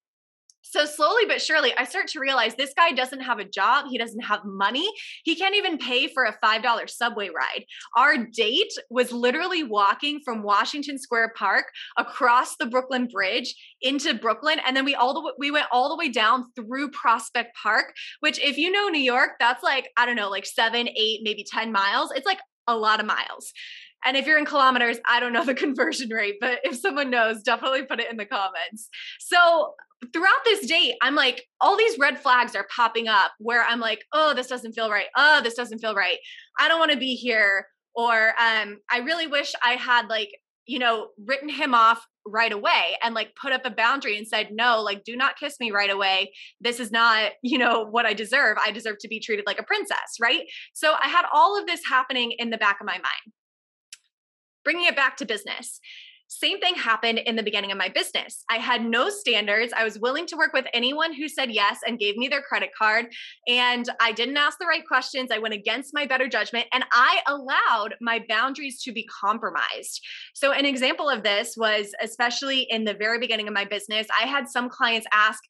So 0.63 0.85
slowly 0.85 1.25
but 1.27 1.41
surely, 1.41 1.73
I 1.77 1.85
start 1.85 2.09
to 2.09 2.21
realize 2.21 2.55
this 2.55 2.75
guy 2.77 2.93
doesn't 2.93 3.21
have 3.21 3.39
a 3.39 3.45
job. 3.45 3.87
He 3.89 3.99
doesn't 3.99 4.21
have 4.21 4.45
money. 4.45 4.89
He 5.25 5.35
can't 5.35 5.57
even 5.57 5.79
pay 5.79 6.09
for 6.09 6.25
a 6.25 6.37
$5 6.45 6.91
subway 6.91 7.29
ride. 7.29 7.65
Our 7.97 8.27
date 8.27 8.73
was 8.91 9.13
literally 9.13 9.65
walking 9.65 10.21
from 10.25 10.43
Washington 10.43 10.99
Square 10.99 11.33
Park 11.37 11.67
across 11.97 12.57
the 12.57 12.67
Brooklyn 12.67 13.07
Bridge 13.07 13.55
into 13.83 14.15
Brooklyn. 14.15 14.61
And 14.67 14.77
then 14.77 14.85
we 14.85 14.95
all 14.95 15.15
the 15.15 15.33
we 15.39 15.51
went 15.51 15.67
all 15.73 15.89
the 15.89 15.97
way 15.97 16.09
down 16.09 16.47
through 16.55 16.91
Prospect 16.91 17.57
Park, 17.61 17.95
which 18.21 18.39
if 18.41 18.59
you 18.59 18.71
know 18.71 18.89
New 18.89 19.01
York, 19.01 19.33
that's 19.41 19.63
like, 19.63 19.91
I 19.97 20.07
don't 20.07 20.17
know, 20.17 20.31
like 20.31 20.47
seven, 20.47 20.89
eight, 20.95 21.21
maybe 21.23 21.45
10 21.45 21.73
miles. 21.73 22.11
It's 22.15 22.27
like 22.27 22.39
a 22.71 22.77
lot 22.77 23.01
of 23.01 23.07
miles. 23.07 23.53
And 24.05 24.17
if 24.17 24.27
you're 24.27 24.39
in 24.39 24.47
kilometers, 24.47 24.99
I 25.09 25.21
don't 25.21 25.33
know 25.33 25.45
the 25.45 25.55
conversion 25.67 26.11
rate, 26.11 26.37
but 26.41 26.61
if 26.65 26.77
someone 26.77 27.11
knows, 27.11 27.43
definitely 27.43 27.85
put 27.85 28.01
it 28.01 28.11
in 28.11 28.17
the 28.17 28.25
comments. 28.25 28.89
So 29.19 29.75
throughout 30.13 30.45
this 30.45 30.67
date, 30.67 30.95
I'm 31.03 31.15
like, 31.15 31.45
all 31.61 31.77
these 31.77 31.99
red 31.99 32.19
flags 32.19 32.55
are 32.55 32.67
popping 32.75 33.09
up 33.09 33.33
where 33.39 33.65
I'm 33.65 33.81
like, 33.81 34.05
oh, 34.13 34.35
this 34.35 34.47
doesn't 34.47 34.73
feel 34.73 34.91
right. 34.91 35.07
Oh, 35.17 35.41
this 35.43 35.55
doesn't 35.55 35.81
feel 35.81 35.95
right. 35.95 36.19
I 36.59 36.69
don't 36.69 36.79
want 36.79 36.93
to 36.93 36.99
be 36.99 37.15
here. 37.15 37.67
Or 37.95 38.29
um, 38.41 38.79
I 38.91 38.99
really 38.99 39.27
wish 39.27 39.53
I 39.63 39.73
had 39.73 40.09
like, 40.09 40.31
you 40.67 40.79
know, 40.79 41.09
written 41.27 41.49
him 41.49 41.75
off 41.75 42.07
right 42.27 42.53
away 42.53 42.97
and 43.03 43.15
like 43.15 43.35
put 43.41 43.53
up 43.53 43.63
a 43.65 43.71
boundary 43.71 44.17
and 44.17 44.27
said, 44.27 44.49
no, 44.53 44.81
like, 44.83 45.05
do 45.05 45.17
not 45.17 45.39
kiss 45.39 45.57
me 45.59 45.71
right 45.71 45.91
away. 45.91 46.33
This 46.61 46.81
is 46.81 46.91
not, 46.91 47.33
you 47.43 47.59
know, 47.59 47.85
what 47.85 48.07
I 48.07 48.15
deserve. 48.15 48.59
I 48.65 48.71
deserve 48.71 48.97
to 49.01 49.09
be 49.09 49.21
treated 49.21 49.47
like 49.47 49.59
a 49.59 49.65
princess. 49.65 50.17
Right. 50.21 50.43
So 50.73 50.95
I 51.03 51.09
had 51.09 51.25
all 51.33 51.59
of 51.59 51.67
this 51.67 51.81
happening 51.89 52.33
in 52.39 52.51
the 52.51 52.59
back 52.59 52.79
of 52.81 52.87
my 52.87 52.95
mind. 52.95 53.35
Bringing 54.65 54.87
it 54.87 54.97
back 54.97 55.17
to 55.17 55.25
business. 55.25 55.81
Same 56.33 56.61
thing 56.61 56.77
happened 56.77 57.19
in 57.19 57.35
the 57.35 57.43
beginning 57.43 57.73
of 57.73 57.77
my 57.77 57.89
business. 57.89 58.45
I 58.49 58.59
had 58.59 58.85
no 58.85 59.11
standards. 59.11 59.73
I 59.77 59.83
was 59.83 59.99
willing 59.99 60.27
to 60.27 60.37
work 60.37 60.53
with 60.53 60.65
anyone 60.73 61.13
who 61.13 61.27
said 61.27 61.51
yes 61.51 61.81
and 61.85 61.99
gave 61.99 62.17
me 62.17 62.29
their 62.29 62.41
credit 62.41 62.71
card. 62.79 63.07
And 63.49 63.85
I 64.01 64.13
didn't 64.13 64.37
ask 64.37 64.57
the 64.61 64.67
right 64.67 64.87
questions. 64.87 65.33
I 65.33 65.39
went 65.39 65.55
against 65.55 65.93
my 65.93 66.07
better 66.07 66.29
judgment 66.29 66.69
and 66.73 66.85
I 66.93 67.19
allowed 67.27 67.97
my 68.01 68.25
boundaries 68.29 68.81
to 68.85 68.93
be 68.93 69.09
compromised. 69.09 70.07
So, 70.35 70.53
an 70.53 70.67
example 70.67 71.09
of 71.09 71.25
this 71.25 71.57
was 71.57 71.93
especially 72.01 72.61
in 72.71 72.85
the 72.85 72.95
very 72.95 73.19
beginning 73.19 73.49
of 73.49 73.55
my 73.55 73.65
business, 73.65 74.07
I 74.17 74.27
had 74.27 74.49
some 74.49 74.69
clients 74.69 75.09
ask, 75.13 75.43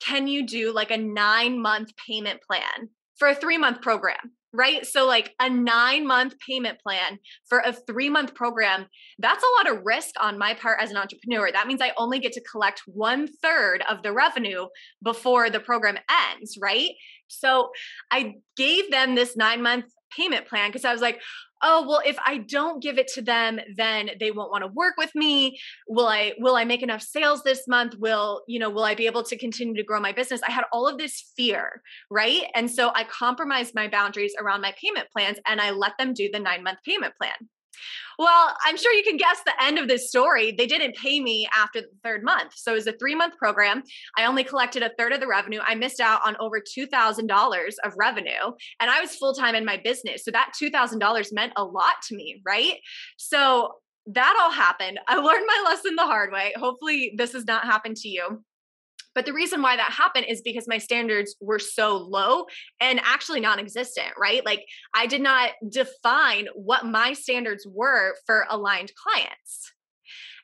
Can 0.00 0.28
you 0.28 0.46
do 0.46 0.72
like 0.72 0.92
a 0.92 0.96
nine 0.96 1.60
month 1.60 1.90
payment 1.96 2.42
plan 2.42 2.90
for 3.16 3.26
a 3.26 3.34
three 3.34 3.58
month 3.58 3.82
program? 3.82 4.37
Right? 4.52 4.86
So, 4.86 5.06
like 5.06 5.34
a 5.40 5.50
nine 5.50 6.06
month 6.06 6.34
payment 6.46 6.80
plan 6.80 7.18
for 7.48 7.60
a 7.60 7.72
three 7.72 8.08
month 8.08 8.34
program, 8.34 8.86
that's 9.18 9.44
a 9.44 9.56
lot 9.58 9.76
of 9.76 9.84
risk 9.84 10.14
on 10.20 10.38
my 10.38 10.54
part 10.54 10.78
as 10.80 10.90
an 10.90 10.96
entrepreneur. 10.96 11.50
That 11.52 11.66
means 11.66 11.80
I 11.82 11.92
only 11.96 12.18
get 12.18 12.32
to 12.32 12.42
collect 12.42 12.82
one 12.86 13.28
third 13.42 13.82
of 13.88 14.02
the 14.02 14.12
revenue 14.12 14.66
before 15.02 15.50
the 15.50 15.60
program 15.60 15.98
ends, 16.32 16.58
right? 16.60 16.90
So, 17.28 17.70
I 18.10 18.34
gave 18.56 18.90
them 18.90 19.14
this 19.14 19.36
nine 19.36 19.62
month 19.62 19.86
payment 20.16 20.46
plan 20.46 20.70
because 20.70 20.84
I 20.84 20.92
was 20.92 21.02
like, 21.02 21.20
oh 21.62 21.86
well 21.86 22.02
if 22.04 22.16
i 22.26 22.38
don't 22.38 22.82
give 22.82 22.98
it 22.98 23.08
to 23.08 23.22
them 23.22 23.58
then 23.76 24.10
they 24.20 24.30
won't 24.30 24.50
want 24.50 24.62
to 24.62 24.68
work 24.68 24.94
with 24.96 25.14
me. 25.14 25.58
Will 25.88 26.08
i 26.08 26.32
will 26.38 26.56
i 26.56 26.64
make 26.64 26.82
enough 26.82 27.02
sales 27.02 27.42
this 27.42 27.66
month? 27.68 27.94
Will 27.98 28.42
you 28.48 28.58
know 28.58 28.70
will 28.70 28.84
i 28.84 28.94
be 28.94 29.06
able 29.06 29.22
to 29.24 29.36
continue 29.36 29.74
to 29.74 29.82
grow 29.82 30.00
my 30.00 30.12
business? 30.12 30.40
I 30.46 30.52
had 30.52 30.64
all 30.72 30.88
of 30.88 30.98
this 30.98 31.32
fear 31.36 31.82
right? 32.10 32.44
And 32.54 32.70
so 32.70 32.90
i 32.94 33.04
compromised 33.04 33.74
my 33.74 33.88
boundaries 33.88 34.34
around 34.38 34.60
my 34.60 34.74
payment 34.80 35.08
plans 35.12 35.38
and 35.46 35.60
i 35.60 35.70
let 35.70 35.92
them 35.98 36.12
do 36.14 36.28
the 36.32 36.38
9 36.38 36.62
month 36.62 36.78
payment 36.84 37.14
plan 37.16 37.48
well, 38.18 38.56
I'm 38.64 38.76
sure 38.76 38.92
you 38.92 39.04
can 39.04 39.16
guess 39.16 39.40
the 39.44 39.52
end 39.62 39.78
of 39.78 39.86
this 39.86 40.08
story. 40.08 40.52
They 40.52 40.66
didn't 40.66 40.96
pay 40.96 41.20
me 41.20 41.48
after 41.56 41.80
the 41.80 41.88
third 42.02 42.24
month. 42.24 42.52
So 42.56 42.72
it 42.72 42.74
was 42.74 42.86
a 42.86 42.92
three 42.92 43.14
month 43.14 43.36
program. 43.36 43.82
I 44.16 44.24
only 44.24 44.44
collected 44.44 44.82
a 44.82 44.90
third 44.98 45.12
of 45.12 45.20
the 45.20 45.28
revenue. 45.28 45.60
I 45.64 45.74
missed 45.74 46.00
out 46.00 46.20
on 46.26 46.36
over 46.40 46.60
$2,000 46.60 47.72
of 47.84 47.92
revenue. 47.96 48.52
And 48.80 48.90
I 48.90 49.00
was 49.00 49.14
full 49.14 49.34
time 49.34 49.54
in 49.54 49.64
my 49.64 49.76
business. 49.76 50.24
So 50.24 50.30
that 50.32 50.52
$2,000 50.60 51.32
meant 51.32 51.52
a 51.56 51.64
lot 51.64 51.94
to 52.08 52.16
me, 52.16 52.42
right? 52.44 52.74
So 53.16 53.74
that 54.06 54.38
all 54.40 54.50
happened. 54.50 54.98
I 55.06 55.16
learned 55.22 55.46
my 55.46 55.70
lesson 55.70 55.94
the 55.94 56.06
hard 56.06 56.32
way. 56.32 56.52
Hopefully, 56.56 57.14
this 57.16 57.32
has 57.32 57.44
not 57.44 57.64
happened 57.64 57.96
to 57.98 58.08
you. 58.08 58.42
But 59.18 59.26
the 59.26 59.32
reason 59.32 59.62
why 59.62 59.74
that 59.74 59.90
happened 59.90 60.26
is 60.28 60.42
because 60.42 60.68
my 60.68 60.78
standards 60.78 61.34
were 61.40 61.58
so 61.58 61.96
low 61.96 62.44
and 62.78 63.00
actually 63.02 63.40
non 63.40 63.58
existent, 63.58 64.12
right? 64.16 64.46
Like 64.46 64.64
I 64.94 65.08
did 65.08 65.20
not 65.20 65.50
define 65.68 66.46
what 66.54 66.86
my 66.86 67.14
standards 67.14 67.66
were 67.68 68.14
for 68.26 68.46
aligned 68.48 68.92
clients. 68.94 69.72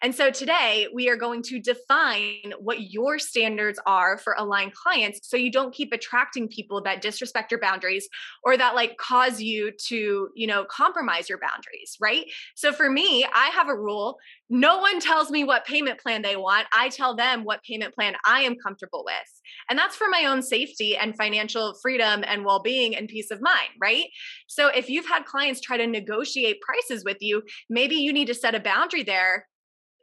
And 0.05 0.15
so 0.15 0.31
today 0.31 0.87
we 0.93 1.09
are 1.09 1.17
going 1.17 1.43
to 1.45 1.59
define 1.59 2.53
what 2.59 2.93
your 2.93 3.19
standards 3.19 3.81
are 3.87 4.19
for 4.19 4.35
aligned 4.37 4.75
clients 4.75 5.21
so 5.23 5.39
you 5.39 5.51
don't 5.51 5.73
keep 5.73 5.95
attracting 5.95 6.47
people 6.47 6.83
that 6.83 7.01
disrespect 7.01 7.51
your 7.51 7.59
boundaries 7.59 8.07
or 8.43 8.55
that 8.59 8.75
like 8.75 8.99
cause 8.99 9.41
you 9.41 9.73
to, 9.87 10.29
you 10.35 10.47
know, 10.47 10.67
compromise 10.67 11.31
your 11.31 11.39
boundaries, 11.39 11.97
right? 12.03 12.27
So 12.55 12.71
for 12.71 12.91
me, 12.91 13.25
I 13.35 13.47
have 13.47 13.71
a 13.71 13.75
rule 13.75 14.19
no 14.51 14.79
one 14.79 15.01
tells 15.01 15.31
me 15.31 15.43
what 15.43 15.65
payment 15.65 15.99
plan 15.99 16.21
they 16.21 16.37
want. 16.37 16.67
I 16.73 16.91
tell 16.91 17.17
them 17.17 17.45
what 17.45 17.63
payment 17.63 17.95
plan 17.95 18.15
I 18.27 18.43
am 18.43 18.57
comfortable 18.57 19.03
with. 19.05 19.41
And 19.71 19.79
that's 19.79 19.97
for 19.97 20.07
my 20.09 20.27
own 20.27 20.43
safety 20.43 20.97
and 20.97 21.17
financial 21.17 21.75
freedom 21.81 22.23
and 22.27 22.45
well 22.45 22.61
being 22.61 22.95
and 22.95 23.09
peace 23.09 23.31
of 23.31 23.41
mind, 23.41 23.71
right? 23.81 24.05
So 24.47 24.69
if 24.69 24.91
you've 24.91 25.09
had 25.09 25.25
clients 25.25 25.63
try 25.63 25.79
to 25.79 25.87
negotiate 25.87 26.61
prices 26.61 27.05
with 27.05 27.17
you, 27.21 27.43
maybe 27.71 27.97
you 27.97 28.13
need 28.13 28.27
to 28.27 28.35
set 28.35 28.55
a 28.55 28.61
boundary 28.61 29.03
there 29.03 29.47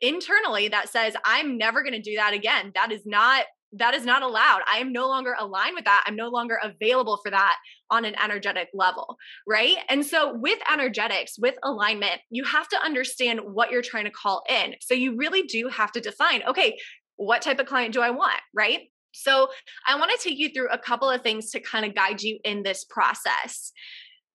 internally 0.02 0.68
that 0.70 0.90
says, 0.90 1.16
I'm 1.24 1.58
never 1.58 1.84
going 1.84 1.94
to 1.94 2.02
do 2.02 2.16
that 2.16 2.34
again. 2.34 2.72
That 2.76 2.92
is 2.92 3.06
not 3.06 3.46
that 3.74 3.94
is 3.94 4.06
not 4.06 4.22
allowed. 4.22 4.62
I 4.72 4.80
am 4.80 4.92
no 4.92 5.08
longer 5.08 5.36
aligned 5.40 5.76
with 5.76 5.86
that. 5.86 6.04
I'm 6.06 6.16
no 6.16 6.30
longer 6.30 6.60
available 6.62 7.20
for 7.24 7.30
that 7.32 7.56
on 7.90 8.04
an 8.04 8.16
energetic 8.22 8.68
level, 8.74 9.18
right? 9.48 9.78
And 9.88 10.06
so, 10.06 10.34
with 10.34 10.60
energetics, 10.72 11.40
with 11.40 11.56
alignment, 11.64 12.20
you 12.30 12.44
have 12.44 12.68
to 12.70 12.84
understand 12.84 13.40
what 13.40 13.72
you're 13.72 13.82
trying 13.82 14.06
to 14.06 14.12
call 14.12 14.44
in. 14.50 14.76
So, 14.82 14.94
you 14.94 15.16
really 15.16 15.44
do 15.44 15.70
have 15.70 15.92
to 15.94 16.02
define 16.02 16.44
okay, 16.48 16.78
what 17.16 17.42
type 17.42 17.60
of 17.60 17.66
client 17.66 17.94
do 17.94 18.02
I 18.02 18.10
want, 18.10 18.40
right? 18.54 18.82
So, 19.14 19.50
I 19.88 19.98
want 19.98 20.12
to 20.12 20.18
take 20.22 20.38
you 20.38 20.50
through 20.50 20.70
a 20.70 20.78
couple 20.78 21.10
of 21.10 21.22
things 21.22 21.52
to 21.52 21.62
kind 21.62 21.86
of 21.86 21.96
guide 21.96 22.22
you 22.22 22.40
in 22.44 22.64
this 22.64 22.84
process. 22.84 23.72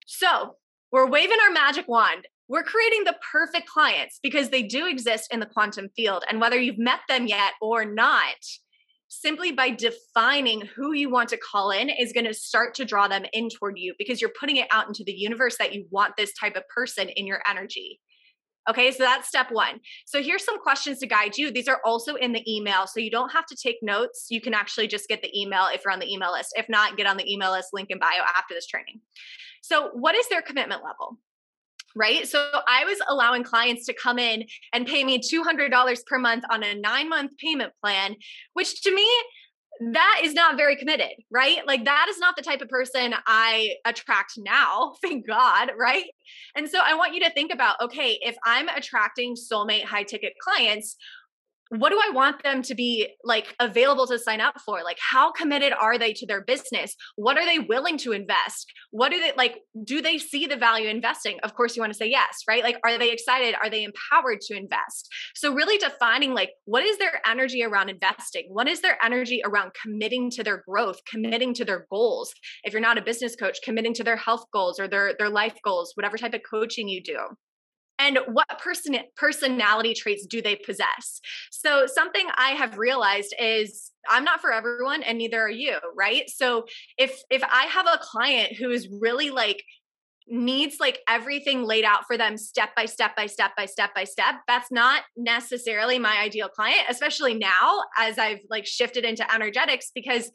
So, 0.07 0.57
we're 0.93 1.11
waving 1.11 1.39
our 1.45 1.53
magic 1.53 1.89
wand 1.89 2.27
we're 2.49 2.62
creating 2.62 3.05
the 3.05 3.17
perfect 3.33 3.69
clients 3.69 4.21
because 4.23 4.50
they 4.50 4.62
do 4.62 4.87
exist 4.87 5.33
in 5.33 5.41
the 5.41 5.47
quantum 5.47 5.88
field. 5.97 6.25
And 6.29 6.41
whether 6.41 6.61
you've 6.61 6.79
met 6.79 7.00
them 7.09 7.26
yet 7.26 7.53
or 7.61 7.85
not, 7.85 8.37
simply 9.09 9.53
by 9.53 9.71
defining 9.71 10.62
who 10.75 10.93
you 10.93 11.11
want 11.11 11.29
to 11.31 11.37
call 11.37 11.71
in 11.71 11.88
is 11.88 12.12
going 12.12 12.26
to 12.26 12.35
start 12.35 12.75
to 12.75 12.85
draw 12.85 13.09
them 13.09 13.25
in 13.33 13.49
toward 13.49 13.79
you 13.79 13.95
because 13.99 14.21
you're 14.21 14.33
putting 14.38 14.57
it 14.57 14.69
out 14.73 14.88
into 14.88 15.05
the 15.05 15.12
universe 15.12 15.57
that 15.59 15.75
you 15.75 15.87
want 15.91 16.17
this 16.17 16.33
type 16.35 16.57
of 16.57 16.62
person 16.69 17.09
in 17.09 17.26
your 17.26 17.41
energy. 17.49 18.00
Okay, 18.69 18.91
so 18.91 19.05
that's 19.05 19.29
step 19.29 19.53
one. 19.53 19.79
So 20.07 20.21
here's 20.21 20.45
some 20.45 20.59
questions 20.59 20.99
to 20.99 21.07
guide 21.07 21.38
you. 21.38 21.53
These 21.53 21.69
are 21.69 21.81
also 21.85 22.17
in 22.17 22.33
the 22.33 22.43
email, 22.53 22.88
so 22.88 22.99
you 22.99 23.12
don't 23.12 23.31
have 23.31 23.47
to 23.47 23.57
take 23.57 23.76
notes. 23.81 24.26
You 24.29 24.41
can 24.41 24.55
actually 24.55 24.88
just 24.88 25.09
get 25.09 25.23
the 25.23 25.41
email 25.41 25.69
if 25.73 25.83
you're 25.85 25.93
on 25.93 26.00
the 26.00 26.12
email 26.12 26.33
list. 26.33 26.53
If 26.57 26.69
not, 26.69 26.97
get 26.97 27.07
on 27.07 27.17
the 27.17 27.33
email 27.33 27.53
list, 27.53 27.69
link 27.73 27.91
in 27.91 28.00
bio 28.00 28.23
after 28.37 28.55
this 28.55 28.67
training. 28.67 29.00
So, 29.62 29.91
what 29.93 30.17
is 30.17 30.29
their 30.29 30.43
commitment 30.43 30.83
level? 30.83 31.17
Right? 31.97 32.29
So 32.29 32.47
I 32.69 32.85
was 32.85 32.99
allowing 33.09 33.43
clients 33.43 33.87
to 33.87 33.95
come 33.95 34.19
in 34.19 34.45
and 34.73 34.87
pay 34.87 35.03
me 35.03 35.19
$200 35.19 36.07
per 36.07 36.19
month 36.19 36.45
on 36.50 36.62
a 36.62 36.75
nine 36.75 37.09
month 37.09 37.33
payment 37.38 37.73
plan, 37.83 38.15
which 38.53 38.83
to 38.83 38.95
me, 38.95 39.09
that 39.93 40.21
is 40.23 40.33
not 40.33 40.57
very 40.57 40.76
committed, 40.76 41.12
right? 41.31 41.67
Like 41.67 41.85
that 41.85 42.07
is 42.09 42.19
not 42.19 42.37
the 42.37 42.43
type 42.43 42.62
of 42.62 42.69
person 42.69 43.15
I 43.26 43.75
attract 43.85 44.35
now, 44.38 44.95
thank 45.03 45.26
God, 45.26 45.71
right? 45.79 46.07
And 46.55 46.69
so 46.69 46.79
I 46.83 46.95
want 46.95 47.15
you 47.15 47.21
to 47.21 47.31
think 47.33 47.53
about 47.53 47.81
okay, 47.83 48.19
if 48.23 48.37
I'm 48.45 48.69
attracting 48.69 49.35
soulmate 49.35 49.85
high 49.85 50.05
ticket 50.05 50.35
clients, 50.41 50.97
what 51.71 51.91
do 51.91 51.99
I 51.99 52.13
want 52.13 52.43
them 52.43 52.63
to 52.63 52.75
be 52.75 53.09
like 53.25 53.55
available 53.61 54.07
to 54.07 54.19
sign 54.19 54.41
up 54.41 54.61
for? 54.61 54.83
Like, 54.85 54.99
how 55.01 55.33
committed 55.33 55.73
are 55.73 55.99
they 55.99 56.13
to 56.15 56.27
their 56.27 56.43
business? 56.43 56.95
What 57.17 57.37
are 57.37 57.45
they 57.45 57.59
willing 57.59 57.99
to 57.99 58.13
invest? 58.13 58.73
What 58.91 59.11
do 59.11 59.21
they 59.21 59.33
like? 59.37 59.59
Do 59.85 60.01
they 60.01 60.19
see 60.19 60.47
the 60.47 60.57
value 60.57 60.89
investing? 60.89 61.39
Of 61.43 61.55
course, 61.55 61.77
you 61.77 61.83
want 61.83 61.93
to 61.93 61.99
say 61.99 62.09
yes, 62.09 62.43
right? 62.49 62.63
Like, 62.63 62.79
are 62.85 62.99
they 62.99 63.11
excited? 63.11 63.55
Are 63.61 63.71
they 63.71 63.85
empowered 63.85 64.41
to 64.43 64.57
invest? 64.57 65.09
So, 65.35 65.53
really 65.53 65.79
defining 65.79 66.35
like, 66.35 66.51
what 66.65 66.85
is 66.85 66.99
their 66.99 67.21
energy 67.27 67.65
around 67.65 67.89
investing? 67.89 68.47
What 68.49 68.69
is 68.69 68.81
their 68.81 68.99
energy 69.05 69.43
around 69.45 69.73
committing 69.81 70.31
to 70.33 70.45
their 70.45 70.63
growth, 70.69 71.01
committing 71.11 71.53
to 71.55 71.65
their 71.65 71.87
goals? 71.91 72.33
If 72.63 72.73
you're 72.73 72.83
not 72.83 72.99
a 72.99 73.03
business 73.03 73.35
coach, 73.35 73.59
committing 73.65 73.95
to 73.95 74.05
their 74.05 74.17
health 74.17 74.45
goals 74.53 74.79
or 74.79 74.87
their, 74.89 75.15
their 75.19 75.31
life 75.31 75.57
goals, 75.65 75.93
whatever 75.95 76.17
type 76.17 76.35
of 76.35 76.43
coaching 76.49 76.89
you 76.89 77.03
do 77.03 77.19
and 77.99 78.19
what 78.26 78.59
person 78.59 78.97
personality 79.17 79.95
traits 79.95 80.26
do 80.26 80.43
they 80.43 80.57
possess? 80.57 81.21
So 81.50 81.87
something 81.87 82.26
i 82.37 82.50
have 82.50 82.79
realized 82.79 83.35
is 83.41 83.91
i'm 84.09 84.25
not 84.25 84.41
for 84.41 84.53
everyone 84.53 85.03
and 85.03 85.19
neither 85.19 85.41
are 85.41 85.50
you 85.50 85.76
right? 85.97 86.29
So 86.29 86.67
if 86.99 87.21
if 87.31 87.43
i 87.45 87.65
have 87.67 87.87
a 87.87 87.99
client 88.00 88.55
who 88.57 88.71
is 88.71 88.88
really 88.88 89.31
like 89.31 89.62
needs 90.29 90.79
like 90.81 90.99
everything 91.09 91.62
laid 91.65 91.85
out 91.85 92.05
for 92.07 92.17
them 92.17 92.37
step 92.37 92.75
by 92.75 92.85
step 92.85 93.15
by 93.15 93.26
step 93.26 93.53
by 93.57 93.65
step 93.65 93.95
by 93.95 94.03
step 94.03 94.35
that's 94.49 94.73
not 94.73 95.05
necessarily 95.17 96.00
my 96.00 96.19
ideal 96.19 96.49
client 96.49 96.81
especially 96.88 97.33
now 97.33 97.81
as 97.97 98.19
i've 98.19 98.41
like 98.50 98.67
shifted 98.67 99.05
into 99.05 99.33
energetics 99.33 99.93
because 99.95 100.33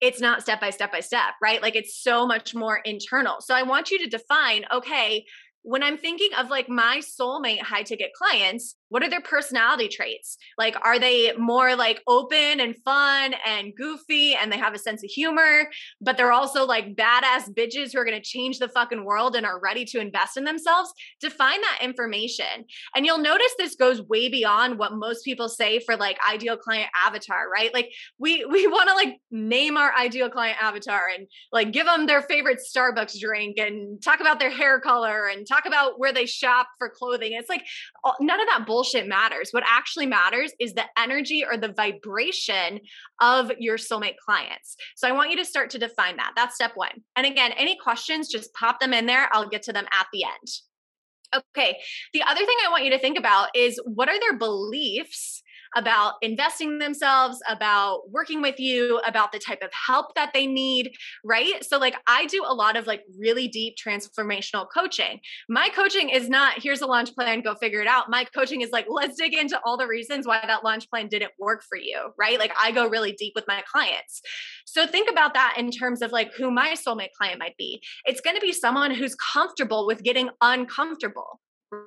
it's 0.00 0.20
not 0.20 0.42
step 0.42 0.60
by 0.60 0.70
step 0.70 0.92
by 0.92 1.00
step 1.00 1.34
right? 1.42 1.62
Like 1.62 1.76
it's 1.76 1.96
so 1.96 2.26
much 2.26 2.54
more 2.54 2.78
internal. 2.84 3.36
So 3.40 3.54
i 3.54 3.62
want 3.62 3.90
you 3.90 3.98
to 3.98 4.08
define 4.08 4.64
okay 4.72 5.24
when 5.66 5.82
I'm 5.82 5.98
thinking 5.98 6.28
of 6.38 6.48
like 6.48 6.68
my 6.68 7.00
soulmate 7.00 7.60
high 7.60 7.82
ticket 7.82 8.12
clients, 8.12 8.76
what 8.88 9.02
are 9.02 9.10
their 9.10 9.20
personality 9.20 9.88
traits? 9.88 10.38
Like, 10.56 10.76
are 10.82 10.98
they 10.98 11.32
more 11.36 11.74
like 11.76 12.02
open 12.06 12.60
and 12.60 12.76
fun 12.84 13.34
and 13.46 13.72
goofy 13.76 14.34
and 14.34 14.50
they 14.50 14.58
have 14.58 14.74
a 14.74 14.78
sense 14.78 15.02
of 15.02 15.10
humor, 15.10 15.68
but 16.00 16.16
they're 16.16 16.32
also 16.32 16.64
like 16.64 16.94
badass 16.94 17.50
bitches 17.50 17.92
who 17.92 17.98
are 17.98 18.04
going 18.04 18.20
to 18.20 18.22
change 18.22 18.58
the 18.58 18.68
fucking 18.68 19.04
world 19.04 19.36
and 19.36 19.44
are 19.44 19.60
ready 19.60 19.84
to 19.86 20.00
invest 20.00 20.36
in 20.36 20.44
themselves? 20.44 20.92
Define 21.20 21.60
that 21.60 21.80
information. 21.82 22.64
And 22.94 23.04
you'll 23.04 23.18
notice 23.18 23.52
this 23.58 23.74
goes 23.74 24.02
way 24.02 24.28
beyond 24.28 24.78
what 24.78 24.92
most 24.94 25.24
people 25.24 25.48
say 25.48 25.80
for 25.80 25.96
like 25.96 26.18
ideal 26.30 26.56
client 26.56 26.90
avatar, 26.94 27.48
right? 27.50 27.72
Like, 27.74 27.90
we, 28.18 28.44
we 28.50 28.66
want 28.66 28.88
to 28.88 28.94
like 28.94 29.20
name 29.30 29.76
our 29.76 29.92
ideal 29.94 30.30
client 30.30 30.58
avatar 30.62 31.02
and 31.16 31.26
like 31.52 31.72
give 31.72 31.86
them 31.86 32.06
their 32.06 32.22
favorite 32.22 32.60
Starbucks 32.60 33.18
drink 33.20 33.58
and 33.58 34.02
talk 34.02 34.20
about 34.20 34.38
their 34.38 34.50
hair 34.50 34.80
color 34.80 35.26
and 35.26 35.46
talk 35.46 35.66
about 35.66 35.98
where 35.98 36.12
they 36.12 36.26
shop 36.26 36.68
for 36.78 36.88
clothing. 36.88 37.32
It's 37.32 37.48
like 37.48 37.64
none 38.20 38.40
of 38.40 38.46
that 38.46 38.66
bullshit 38.76 39.08
matters. 39.08 39.48
What 39.52 39.64
actually 39.66 40.04
matters 40.04 40.52
is 40.60 40.74
the 40.74 40.84
energy 40.98 41.42
or 41.42 41.56
the 41.56 41.72
vibration 41.72 42.78
of 43.22 43.50
your 43.58 43.78
soulmate 43.78 44.18
clients. 44.22 44.76
So 44.96 45.08
I 45.08 45.12
want 45.12 45.30
you 45.30 45.36
to 45.38 45.46
start 45.46 45.70
to 45.70 45.78
define 45.78 46.18
that. 46.18 46.32
That's 46.36 46.56
step 46.56 46.72
one. 46.74 46.90
And 47.16 47.26
again, 47.26 47.52
any 47.52 47.78
questions, 47.82 48.28
just 48.28 48.52
pop 48.52 48.78
them 48.78 48.92
in 48.92 49.06
there. 49.06 49.30
I'll 49.32 49.48
get 49.48 49.62
to 49.62 49.72
them 49.72 49.86
at 49.98 50.08
the 50.12 50.24
end. 50.24 51.42
Okay. 51.56 51.78
The 52.12 52.22
other 52.22 52.44
thing 52.44 52.56
I 52.66 52.70
want 52.70 52.84
you 52.84 52.90
to 52.90 52.98
think 52.98 53.18
about 53.18 53.48
is 53.54 53.80
what 53.86 54.10
are 54.10 54.20
their 54.20 54.36
beliefs 54.36 55.42
about 55.76 56.14
investing 56.22 56.78
themselves, 56.78 57.38
about 57.48 58.10
working 58.10 58.40
with 58.42 58.58
you, 58.58 58.98
about 59.06 59.30
the 59.30 59.38
type 59.38 59.62
of 59.62 59.70
help 59.72 60.14
that 60.14 60.32
they 60.32 60.46
need, 60.46 60.92
right? 61.22 61.64
So, 61.64 61.78
like, 61.78 61.94
I 62.06 62.26
do 62.26 62.42
a 62.46 62.54
lot 62.54 62.76
of 62.76 62.86
like 62.86 63.02
really 63.18 63.46
deep 63.46 63.74
transformational 63.76 64.66
coaching. 64.72 65.20
My 65.48 65.68
coaching 65.68 66.08
is 66.08 66.28
not 66.28 66.62
here's 66.62 66.80
a 66.80 66.86
launch 66.86 67.14
plan, 67.14 67.42
go 67.42 67.54
figure 67.54 67.80
it 67.80 67.86
out. 67.86 68.10
My 68.10 68.24
coaching 68.24 68.62
is 68.62 68.70
like, 68.70 68.86
let's 68.88 69.16
dig 69.16 69.34
into 69.34 69.60
all 69.64 69.76
the 69.76 69.86
reasons 69.86 70.26
why 70.26 70.40
that 70.46 70.64
launch 70.64 70.88
plan 70.90 71.08
didn't 71.08 71.32
work 71.38 71.62
for 71.68 71.76
you, 71.76 72.12
right? 72.18 72.38
Like, 72.38 72.52
I 72.60 72.72
go 72.72 72.88
really 72.88 73.12
deep 73.12 73.34
with 73.36 73.44
my 73.46 73.62
clients. 73.70 74.22
So, 74.64 74.86
think 74.86 75.10
about 75.10 75.34
that 75.34 75.54
in 75.58 75.70
terms 75.70 76.00
of 76.02 76.10
like 76.10 76.32
who 76.34 76.50
my 76.50 76.74
soulmate 76.74 77.12
client 77.16 77.38
might 77.38 77.56
be. 77.58 77.82
It's 78.06 78.20
going 78.20 78.36
to 78.36 78.40
be 78.40 78.52
someone 78.52 78.92
who's 78.92 79.14
comfortable 79.14 79.86
with 79.86 80.02
getting 80.02 80.30
uncomfortable 80.40 81.40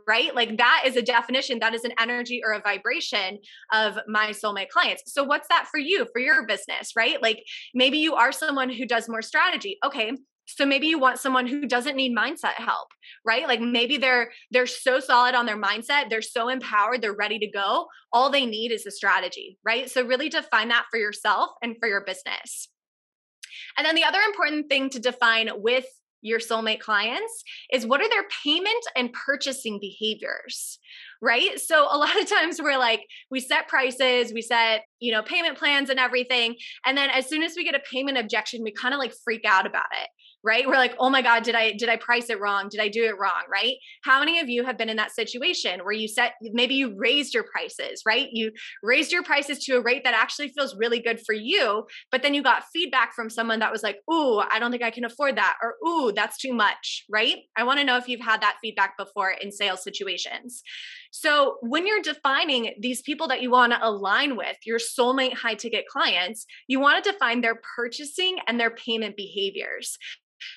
right? 0.07 0.33
Like 0.36 0.57
that 0.57 0.83
is 0.86 0.95
a 0.95 1.01
definition, 1.01 1.59
that 1.59 1.74
is 1.74 1.83
an 1.83 1.93
energy 2.00 2.41
or 2.45 2.53
a 2.53 2.62
vibration 2.62 3.39
of 3.74 3.98
my 4.07 4.29
soulmate 4.29 4.69
clients. 4.69 5.03
So, 5.07 5.24
what's 5.24 5.48
that 5.50 5.67
for 5.71 5.79
you, 5.79 6.07
for 6.13 6.19
your 6.19 6.45
business, 6.45 6.91
right? 6.95 7.21
Like 7.21 7.43
maybe 7.74 7.98
you 7.98 8.15
are 8.15 8.31
someone 8.31 8.69
who 8.69 8.86
does 8.86 9.09
more 9.09 9.21
strategy. 9.21 9.77
Okay. 9.86 10.12
So 10.51 10.65
maybe 10.65 10.88
you 10.88 10.98
want 10.98 11.19
someone 11.19 11.45
who 11.45 11.67
doesn't 11.67 11.95
need 11.95 12.17
mindset 12.17 12.53
help, 12.53 12.88
right? 13.24 13.48
Like 13.48 13.62
maybe 13.62 13.98
they're 13.98 14.31
they're 14.50 14.65
so 14.65 15.00
solid 15.00 15.36
on 15.36 15.45
their 15.45 15.62
mindset, 15.62 16.09
they're 16.09 16.24
so 16.24 16.50
empowered, 16.50 17.03
they're 17.03 17.15
ready 17.15 17.38
to 17.38 17.48
go. 17.48 17.86
All 18.12 18.31
they 18.31 18.48
need 18.48 18.71
is 18.71 18.83
a 18.88 18.91
strategy, 18.91 19.59
right? 19.63 19.91
So 19.91 20.03
really 20.03 20.27
define 20.27 20.69
that 20.69 20.86
for 20.89 20.98
yourself 20.98 21.51
and 21.62 21.75
for 21.79 21.88
your 21.88 22.03
business. 22.03 22.67
And 23.77 23.86
then 23.86 23.93
the 23.93 24.03
other 24.03 24.19
important 24.19 24.69
thing 24.69 24.89
to 24.89 25.00
define 25.00 25.50
with 25.55 25.86
your 26.21 26.39
soulmate 26.39 26.79
clients 26.79 27.43
is 27.71 27.85
what 27.85 28.01
are 28.01 28.09
their 28.09 28.25
payment 28.43 28.85
and 28.95 29.13
purchasing 29.13 29.79
behaviors 29.79 30.79
right? 31.21 31.59
So 31.59 31.88
a 31.89 31.97
lot 31.97 32.19
of 32.19 32.29
times 32.29 32.61
we're 32.61 32.77
like 32.77 33.05
we 33.29 33.39
set 33.39 33.67
prices 33.67 34.33
we 34.33 34.41
set 34.41 34.83
you 34.99 35.11
know 35.11 35.21
payment 35.21 35.57
plans 35.57 35.89
and 35.89 35.99
everything 35.99 36.55
and 36.85 36.97
then 36.97 37.09
as 37.09 37.27
soon 37.27 37.43
as 37.43 37.53
we 37.55 37.63
get 37.63 37.75
a 37.75 37.79
payment 37.91 38.17
objection 38.17 38.63
we 38.63 38.71
kind 38.71 38.93
of 38.93 38.99
like 38.99 39.13
freak 39.23 39.45
out 39.45 39.65
about 39.65 39.85
it 40.01 40.09
right? 40.43 40.67
We're 40.67 40.75
like 40.75 40.96
oh 41.00 41.10
my 41.10 41.22
god 41.22 41.43
did 41.43 41.55
i 41.55 41.74
did 41.74 41.89
i 41.89 41.96
price 41.96 42.29
it 42.29 42.39
wrong? 42.39 42.69
Did 42.69 42.79
i 42.79 42.88
do 42.88 43.03
it 43.05 43.17
wrong? 43.19 43.43
Right? 43.51 43.75
How 44.03 44.19
many 44.19 44.39
of 44.39 44.50
you 44.50 44.65
have 44.65 44.77
been 44.77 44.89
in 44.89 44.98
that 44.98 45.12
situation 45.12 45.81
where 45.81 45.93
you 45.93 46.08
set 46.08 46.34
maybe 46.41 46.75
you 46.75 46.96
raised 46.98 47.34
your 47.34 47.43
prices 47.43 48.03
right? 48.05 48.29
You 48.31 48.51
raised 48.84 49.12
your 49.12 49.24
prices 49.24 49.60
to 49.65 49.77
a 49.77 49.81
rate 49.81 50.03
that 50.03 50.13
actually 50.13 50.50
feels 50.50 50.75
really 50.75 51.00
good 51.00 51.19
for 51.25 51.34
you 51.34 51.86
but 52.12 52.22
then 52.22 52.34
you 52.34 52.43
got 52.43 52.63
feedback 52.74 53.13
from 53.13 53.29
someone 53.29 53.60
that 53.60 53.72
was 53.72 53.84
like 53.84 53.98
ooh 54.12 54.39
i 54.51 54.60
don't 54.60 54.72
think 54.72 54.84
i 54.84 54.91
can 54.91 55.05
afford 55.05 55.38
that 55.38 55.58
or 55.62 55.75
ooh 55.88 56.12
that's 56.12 56.38
too 56.38 56.53
much 56.53 57.05
right? 57.10 57.38
I 57.55 57.63
want 57.63 57.79
to 57.79 57.86
know 57.86 57.98
if 57.98 58.08
you've 58.08 58.22
had 58.22 58.41
that 58.41 58.58
feedback 58.62 58.98
before 58.98 59.31
in 59.31 59.51
sales 59.51 59.84
situations. 59.84 60.63
So 61.12 61.58
when 61.62 61.88
you're 61.88 62.01
defining 62.01 62.75
these 62.79 63.01
people 63.01 63.27
that 63.29 63.41
you 63.41 63.51
want 63.51 63.74
to 63.74 63.79
align 63.81 64.36
with 64.36 64.58
your 64.65 64.79
soulmate 64.79 65.34
high 65.34 65.55
ticket 65.55 65.86
clients 65.88 66.46
you 66.67 66.79
want 66.79 67.03
to 67.03 67.12
define 67.12 67.41
their 67.41 67.60
purchasing 67.75 68.38
and 68.48 68.60
their 68.60 68.72
payment 68.72 69.15
behaviors 69.15 69.98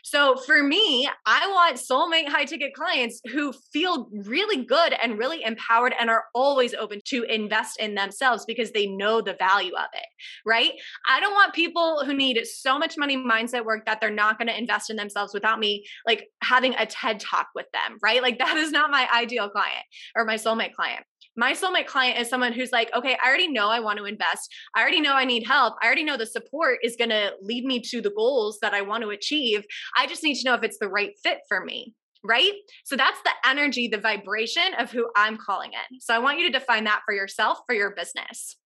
so 0.05 0.37
for 0.37 0.62
me, 0.62 1.09
I 1.27 1.47
want 1.49 1.77
soulmate 1.77 2.29
high 2.29 2.45
ticket 2.45 2.75
clients 2.75 3.21
who 3.31 3.53
feel 3.73 4.09
really 4.12 4.65
good 4.65 4.95
and 5.03 5.19
really 5.19 5.43
empowered 5.43 5.95
and 5.99 6.11
are 6.11 6.25
always 6.35 6.75
open 6.75 7.01
to 7.07 7.25
invest 7.25 7.79
in 7.79 7.95
themselves 7.95 8.45
because 8.45 8.73
they 8.73 8.87
know 8.87 9.21
the 9.21 9.35
value 9.35 9.75
of 9.75 9.89
it, 9.95 10.07
right? 10.45 10.73
I 11.09 11.21
don't 11.21 11.35
want 11.35 11.55
people 11.55 12.03
who 12.05 12.15
need 12.15 12.45
so 12.47 12.79
much 12.79 12.97
money 12.97 13.17
mindset 13.17 13.65
work 13.65 13.87
that 13.87 14.01
they're 14.01 14.11
not 14.11 14.39
going 14.39 14.49
to 14.49 14.59
invest 14.59 14.91
in 14.91 14.97
themselves 14.97 15.35
without 15.35 15.59
me 15.59 15.85
like 16.07 16.29
having 16.43 16.75
a 16.75 16.87
TED 16.87 17.21
talk 17.21 17.49
with 17.55 17.67
them, 17.73 17.99
right? 18.03 18.23
Like 18.23 18.39
that 18.43 18.57
is 18.57 18.71
not 18.71 18.91
my 18.91 19.09
ideal 19.15 19.49
client 19.49 19.85
or 20.17 20.25
my 20.25 20.35
soulmate 20.35 20.75
client. 20.75 21.05
My 21.37 21.53
soulmate 21.53 21.87
client 21.87 22.19
is 22.19 22.29
someone 22.29 22.53
who's 22.53 22.73
like, 22.73 22.91
okay, 22.95 23.17
I 23.23 23.27
already 23.27 23.49
know 23.49 23.69
I 23.69 23.81
want 23.81 23.99
to 23.99 24.05
invest. 24.05 24.53
I 24.77 24.83
already 24.83 25.01
know 25.01 25.15
I 25.15 25.25
need 25.25 25.47
help. 25.47 25.75
I 25.83 25.87
already 25.87 26.05
know 26.05 26.17
the 26.19 26.27
support 26.27 26.79
is 26.83 26.97
going 26.97 27.11
to 27.11 27.33
lead 27.41 27.65
me 27.65 27.81
to 27.91 28.03
the 28.03 28.11
goals 28.11 28.59
that 28.61 28.75
I 28.75 28.83
want 28.83 29.03
to 29.03 29.11
achieve. 29.11 29.65
I 29.97 30.07
just 30.07 30.23
need 30.23 30.35
to 30.35 30.45
know 30.45 30.55
if 30.55 30.62
it's 30.62 30.79
the 30.79 30.89
right 30.89 31.12
fit 31.23 31.39
for 31.49 31.65
me. 31.65 31.95
Right. 32.25 32.53
So 32.85 32.97
that's 32.97 33.21
the 33.23 33.33
energy, 33.45 33.89
the 33.89 33.99
vibration 33.99 34.75
of 34.79 34.93
who 34.93 35.09
I'm 35.17 35.37
calling 35.37 35.73
in. 35.73 36.01
So 36.01 36.15
I 36.15 36.19
want 36.19 36.39
you 36.39 36.47
to 36.53 36.59
define 36.59 36.85
that 36.85 37.01
for 37.05 37.15
yourself, 37.15 37.59
for 37.67 37.75
your 37.75 37.95
business. 37.97 38.57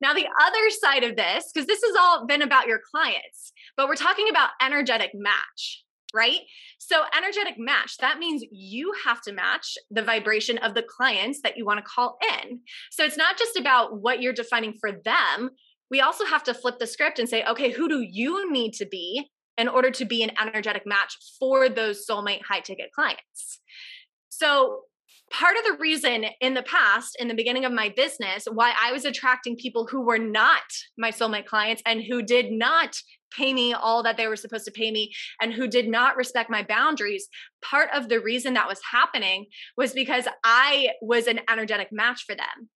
Now, 0.00 0.12
the 0.12 0.26
other 0.42 0.70
side 0.70 1.04
of 1.04 1.14
this, 1.14 1.50
because 1.52 1.68
this 1.68 1.80
has 1.84 1.94
all 1.96 2.26
been 2.26 2.42
about 2.42 2.66
your 2.66 2.80
clients, 2.90 3.52
but 3.76 3.86
we're 3.86 3.94
talking 3.94 4.28
about 4.28 4.50
energetic 4.60 5.10
match 5.14 5.83
right? 6.14 6.40
So, 6.78 7.02
energetic 7.16 7.54
match, 7.58 7.98
that 7.98 8.18
means 8.18 8.44
you 8.50 8.92
have 9.04 9.20
to 9.22 9.32
match 9.32 9.76
the 9.90 10.02
vibration 10.02 10.58
of 10.58 10.74
the 10.74 10.82
clients 10.82 11.40
that 11.42 11.56
you 11.56 11.66
want 11.66 11.78
to 11.78 11.84
call 11.84 12.18
in. 12.40 12.60
So, 12.90 13.04
it's 13.04 13.16
not 13.16 13.36
just 13.36 13.56
about 13.56 14.00
what 14.00 14.22
you're 14.22 14.32
defining 14.32 14.74
for 14.80 14.92
them. 14.92 15.50
We 15.90 16.00
also 16.00 16.24
have 16.24 16.44
to 16.44 16.54
flip 16.54 16.78
the 16.78 16.86
script 16.86 17.18
and 17.18 17.28
say, 17.28 17.44
okay, 17.44 17.70
who 17.70 17.88
do 17.88 18.00
you 18.00 18.50
need 18.50 18.72
to 18.74 18.86
be 18.86 19.28
in 19.58 19.68
order 19.68 19.90
to 19.90 20.04
be 20.04 20.22
an 20.22 20.32
energetic 20.40 20.86
match 20.86 21.16
for 21.38 21.68
those 21.68 22.06
soulmate 22.06 22.42
high 22.42 22.60
ticket 22.60 22.90
clients? 22.92 23.60
So, 24.28 24.82
part 25.30 25.56
of 25.56 25.64
the 25.64 25.78
reason 25.80 26.26
in 26.40 26.54
the 26.54 26.62
past, 26.62 27.16
in 27.18 27.28
the 27.28 27.34
beginning 27.34 27.64
of 27.64 27.72
my 27.72 27.92
business, 27.94 28.46
why 28.50 28.74
I 28.80 28.92
was 28.92 29.04
attracting 29.04 29.56
people 29.56 29.86
who 29.86 30.02
were 30.02 30.18
not 30.18 30.62
my 30.98 31.10
soulmate 31.10 31.46
clients 31.46 31.82
and 31.86 32.02
who 32.02 32.22
did 32.22 32.50
not 32.50 32.96
pay 33.36 33.52
me 33.52 33.72
all 33.72 34.02
that 34.02 34.16
they 34.16 34.28
were 34.28 34.36
supposed 34.36 34.64
to 34.64 34.70
pay 34.70 34.90
me 34.90 35.12
and 35.40 35.52
who 35.52 35.66
did 35.66 35.88
not 35.88 36.16
respect 36.16 36.50
my 36.50 36.62
boundaries, 36.62 37.28
part 37.62 37.88
of 37.92 38.08
the 38.08 38.20
reason 38.20 38.54
that 38.54 38.68
was 38.68 38.80
happening 38.90 39.46
was 39.76 39.92
because 39.92 40.28
I 40.44 40.90
was 41.02 41.26
an 41.26 41.40
energetic 41.50 41.88
match 41.90 42.24
for 42.26 42.34
them. 42.34 42.70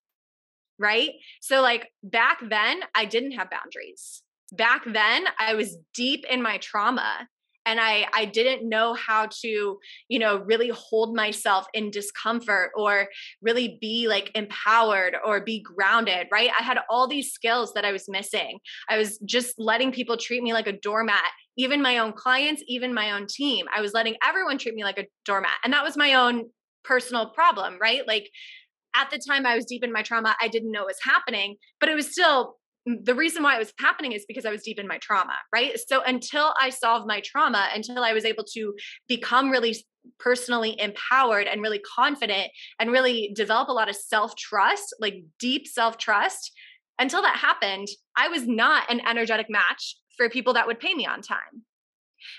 Right. 0.80 1.10
So, 1.40 1.60
like 1.60 1.88
back 2.04 2.38
then, 2.48 2.80
I 2.94 3.04
didn't 3.04 3.32
have 3.32 3.50
boundaries. 3.50 4.22
Back 4.52 4.82
then, 4.86 5.24
I 5.38 5.54
was 5.54 5.76
deep 5.92 6.24
in 6.30 6.40
my 6.40 6.58
trauma 6.58 7.28
and 7.68 7.78
i 7.80 8.06
i 8.14 8.24
didn't 8.24 8.68
know 8.68 8.94
how 8.94 9.28
to 9.30 9.78
you 10.08 10.18
know 10.18 10.38
really 10.38 10.70
hold 10.70 11.14
myself 11.14 11.66
in 11.74 11.90
discomfort 11.90 12.70
or 12.74 13.08
really 13.42 13.78
be 13.80 14.08
like 14.08 14.30
empowered 14.34 15.14
or 15.24 15.40
be 15.40 15.60
grounded 15.60 16.26
right? 16.32 16.50
I 16.58 16.62
had 16.62 16.78
all 16.90 17.06
these 17.06 17.32
skills 17.32 17.72
that 17.74 17.84
i 17.84 17.92
was 17.92 18.08
missing. 18.08 18.58
I 18.88 18.96
was 18.96 19.18
just 19.18 19.54
letting 19.58 19.92
people 19.92 20.16
treat 20.16 20.42
me 20.42 20.52
like 20.52 20.66
a 20.66 20.72
doormat 20.72 21.30
even 21.56 21.82
my 21.82 21.98
own 21.98 22.12
clients 22.12 22.62
even 22.66 22.94
my 22.94 23.12
own 23.12 23.26
team. 23.28 23.66
I 23.74 23.80
was 23.80 23.92
letting 23.92 24.16
everyone 24.26 24.58
treat 24.58 24.74
me 24.74 24.84
like 24.84 24.98
a 24.98 25.06
doormat 25.24 25.58
and 25.64 25.72
that 25.72 25.84
was 25.84 25.96
my 25.96 26.14
own 26.14 26.46
personal 26.84 27.30
problem 27.30 27.78
right? 27.80 28.06
Like 28.06 28.30
at 28.96 29.10
the 29.10 29.20
time 29.28 29.46
I 29.46 29.54
was 29.54 29.66
deep 29.66 29.84
in 29.84 29.92
my 29.92 30.02
trauma, 30.02 30.34
I 30.40 30.48
didn't 30.48 30.72
know 30.72 30.80
what 30.80 30.88
was 30.88 30.98
happening, 31.02 31.56
but 31.78 31.88
it 31.88 31.94
was 31.94 32.10
still 32.10 32.56
the 32.86 33.14
reason 33.14 33.42
why 33.42 33.56
it 33.56 33.58
was 33.58 33.72
happening 33.78 34.12
is 34.12 34.24
because 34.26 34.46
I 34.46 34.50
was 34.50 34.62
deep 34.62 34.78
in 34.78 34.86
my 34.86 34.98
trauma, 34.98 35.34
right? 35.52 35.78
So 35.86 36.02
until 36.02 36.54
I 36.60 36.70
solved 36.70 37.06
my 37.06 37.20
trauma, 37.20 37.68
until 37.74 38.02
I 38.02 38.12
was 38.12 38.24
able 38.24 38.44
to 38.54 38.74
become 39.08 39.50
really 39.50 39.76
personally 40.18 40.80
empowered 40.80 41.46
and 41.46 41.60
really 41.60 41.80
confident 41.80 42.50
and 42.80 42.90
really 42.90 43.32
develop 43.34 43.68
a 43.68 43.72
lot 43.72 43.90
of 43.90 43.96
self 43.96 44.34
trust, 44.36 44.94
like 45.00 45.24
deep 45.38 45.66
self 45.66 45.98
trust, 45.98 46.52
until 46.98 47.22
that 47.22 47.36
happened, 47.36 47.88
I 48.16 48.28
was 48.28 48.46
not 48.46 48.90
an 48.90 49.00
energetic 49.06 49.48
match 49.48 49.96
for 50.16 50.28
people 50.28 50.54
that 50.54 50.66
would 50.66 50.80
pay 50.80 50.94
me 50.94 51.06
on 51.06 51.20
time 51.20 51.64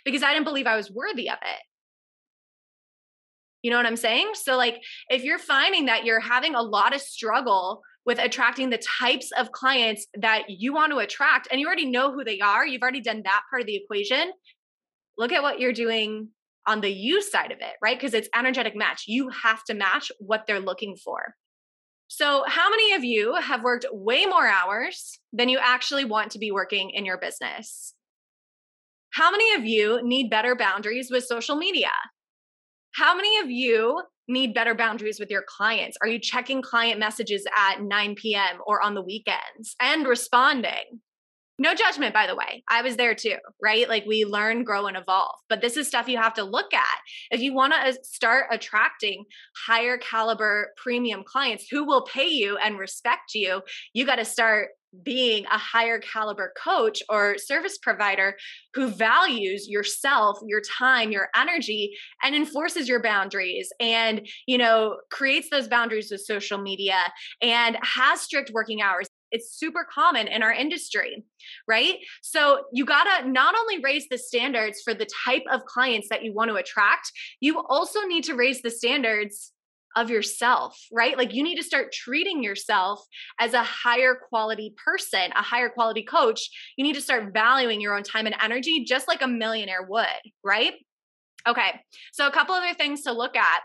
because 0.03 0.23
I 0.23 0.33
didn't 0.33 0.45
believe 0.45 0.67
I 0.67 0.75
was 0.75 0.91
worthy 0.91 1.29
of 1.29 1.37
it. 1.41 1.61
You 3.61 3.71
know 3.71 3.77
what 3.77 3.85
I'm 3.85 3.97
saying? 3.97 4.31
So, 4.35 4.55
like, 4.55 4.81
if 5.09 5.23
you're 5.23 5.39
finding 5.39 5.85
that 5.85 6.05
you're 6.05 6.19
having 6.19 6.55
a 6.55 6.61
lot 6.61 6.95
of 6.95 7.01
struggle 7.01 7.81
with 8.09 8.17
attracting 8.17 8.71
the 8.71 8.81
types 8.99 9.29
of 9.37 9.51
clients 9.51 10.07
that 10.19 10.45
you 10.49 10.73
want 10.73 10.91
to 10.91 10.97
attract 10.97 11.47
and 11.51 11.61
you 11.61 11.67
already 11.67 11.85
know 11.85 12.11
who 12.11 12.23
they 12.23 12.39
are, 12.39 12.65
you've 12.65 12.81
already 12.81 13.01
done 13.01 13.21
that 13.23 13.43
part 13.51 13.61
of 13.61 13.67
the 13.67 13.75
equation. 13.75 14.31
Look 15.15 15.31
at 15.31 15.43
what 15.43 15.59
you're 15.59 15.73
doing 15.73 16.29
on 16.65 16.81
the 16.81 16.89
you 16.89 17.21
side 17.21 17.51
of 17.51 17.59
it, 17.59 17.75
right? 17.83 17.95
Because 17.95 18.15
it's 18.15 18.27
energetic 18.35 18.75
match. 18.75 19.03
You 19.05 19.29
have 19.29 19.63
to 19.65 19.75
match 19.75 20.11
what 20.17 20.45
they're 20.47 20.59
looking 20.59 20.95
for. 20.95 21.35
So, 22.07 22.45
how 22.47 22.71
many 22.71 22.93
of 22.93 23.03
you 23.03 23.35
have 23.35 23.61
worked 23.61 23.85
way 23.91 24.25
more 24.25 24.47
hours 24.47 25.19
than 25.31 25.47
you 25.47 25.59
actually 25.61 26.05
want 26.05 26.31
to 26.31 26.39
be 26.39 26.49
working 26.49 26.89
in 26.89 27.05
your 27.05 27.19
business? 27.19 27.93
How 29.11 29.29
many 29.29 29.53
of 29.53 29.65
you 29.65 30.01
need 30.01 30.31
better 30.31 30.55
boundaries 30.55 31.11
with 31.11 31.25
social 31.25 31.57
media? 31.57 31.91
How 32.95 33.15
many 33.15 33.37
of 33.37 33.51
you 33.51 34.01
need 34.29 34.53
better 34.53 34.75
boundaries 34.75 35.19
with 35.19 35.29
your 35.29 35.43
clients? 35.47 35.97
Are 36.01 36.07
you 36.07 36.19
checking 36.19 36.61
client 36.61 36.99
messages 36.99 37.45
at 37.55 37.81
9 37.81 38.15
p.m. 38.15 38.59
or 38.65 38.81
on 38.81 38.93
the 38.93 39.01
weekends 39.01 39.75
and 39.79 40.07
responding? 40.07 41.01
No 41.61 41.75
judgment, 41.75 42.13
by 42.13 42.25
the 42.25 42.37
way. 42.37 42.63
I 42.69 42.81
was 42.81 42.95
there 42.95 43.13
too, 43.13 43.35
right? 43.61 43.89
Like 43.89 44.05
we 44.05 44.23
learn, 44.23 44.63
grow, 44.63 44.87
and 44.87 44.95
evolve. 44.95 45.35
But 45.49 45.59
this 45.59 45.75
is 45.75 45.89
stuff 45.89 46.07
you 46.07 46.17
have 46.17 46.33
to 46.35 46.43
look 46.43 46.73
at. 46.73 46.97
If 47.31 47.41
you 47.41 47.53
want 47.53 47.73
to 47.73 47.79
uh, 47.79 47.93
start 48.01 48.45
attracting 48.49 49.25
higher 49.67 49.97
caliber 49.97 50.71
premium 50.77 51.23
clients 51.25 51.67
who 51.69 51.83
will 51.83 52.03
pay 52.03 52.29
you 52.29 52.57
and 52.57 52.79
respect 52.79 53.35
you, 53.35 53.61
you 53.93 54.05
got 54.05 54.15
to 54.15 54.25
start 54.25 54.69
being 55.03 55.45
a 55.45 55.57
higher 55.57 55.99
caliber 55.99 56.53
coach 56.61 57.01
or 57.09 57.37
service 57.37 57.77
provider 57.77 58.35
who 58.73 58.87
values 58.87 59.67
yourself 59.67 60.39
your 60.45 60.61
time 60.61 61.11
your 61.11 61.29
energy 61.35 61.95
and 62.23 62.35
enforces 62.35 62.87
your 62.87 63.01
boundaries 63.01 63.71
and 63.79 64.27
you 64.47 64.57
know 64.57 64.97
creates 65.11 65.49
those 65.49 65.67
boundaries 65.67 66.09
with 66.11 66.21
social 66.21 66.57
media 66.57 66.97
and 67.41 67.77
has 67.81 68.21
strict 68.21 68.51
working 68.51 68.81
hours. 68.81 69.07
It's 69.31 69.55
super 69.59 69.85
common 69.93 70.27
in 70.27 70.41
our 70.41 70.53
industry 70.53 71.23
right? 71.67 71.97
So 72.21 72.63
you 72.73 72.85
got 72.85 73.03
to 73.03 73.29
not 73.29 73.55
only 73.57 73.79
raise 73.81 74.07
the 74.09 74.17
standards 74.17 74.81
for 74.83 74.93
the 74.93 75.07
type 75.25 75.43
of 75.51 75.65
clients 75.65 76.07
that 76.09 76.23
you 76.23 76.33
want 76.33 76.49
to 76.49 76.55
attract 76.55 77.11
you 77.39 77.61
also 77.69 78.01
need 78.01 78.23
to 78.25 78.35
raise 78.35 78.61
the 78.61 78.71
standards 78.71 79.53
of 79.95 80.09
yourself, 80.09 80.79
right? 80.91 81.17
Like 81.17 81.33
you 81.33 81.43
need 81.43 81.57
to 81.57 81.63
start 81.63 81.91
treating 81.91 82.43
yourself 82.43 83.03
as 83.39 83.53
a 83.53 83.63
higher 83.63 84.15
quality 84.15 84.73
person, 84.83 85.31
a 85.35 85.41
higher 85.41 85.69
quality 85.69 86.03
coach. 86.03 86.49
You 86.77 86.83
need 86.83 86.95
to 86.95 87.01
start 87.01 87.33
valuing 87.33 87.81
your 87.81 87.95
own 87.95 88.03
time 88.03 88.25
and 88.25 88.35
energy 88.41 88.85
just 88.85 89.07
like 89.07 89.21
a 89.21 89.27
millionaire 89.27 89.83
would, 89.87 90.05
right? 90.43 90.73
Okay. 91.47 91.79
So 92.11 92.27
a 92.27 92.31
couple 92.31 92.55
other 92.55 92.73
things 92.73 93.03
to 93.03 93.11
look 93.11 93.35
at. 93.35 93.61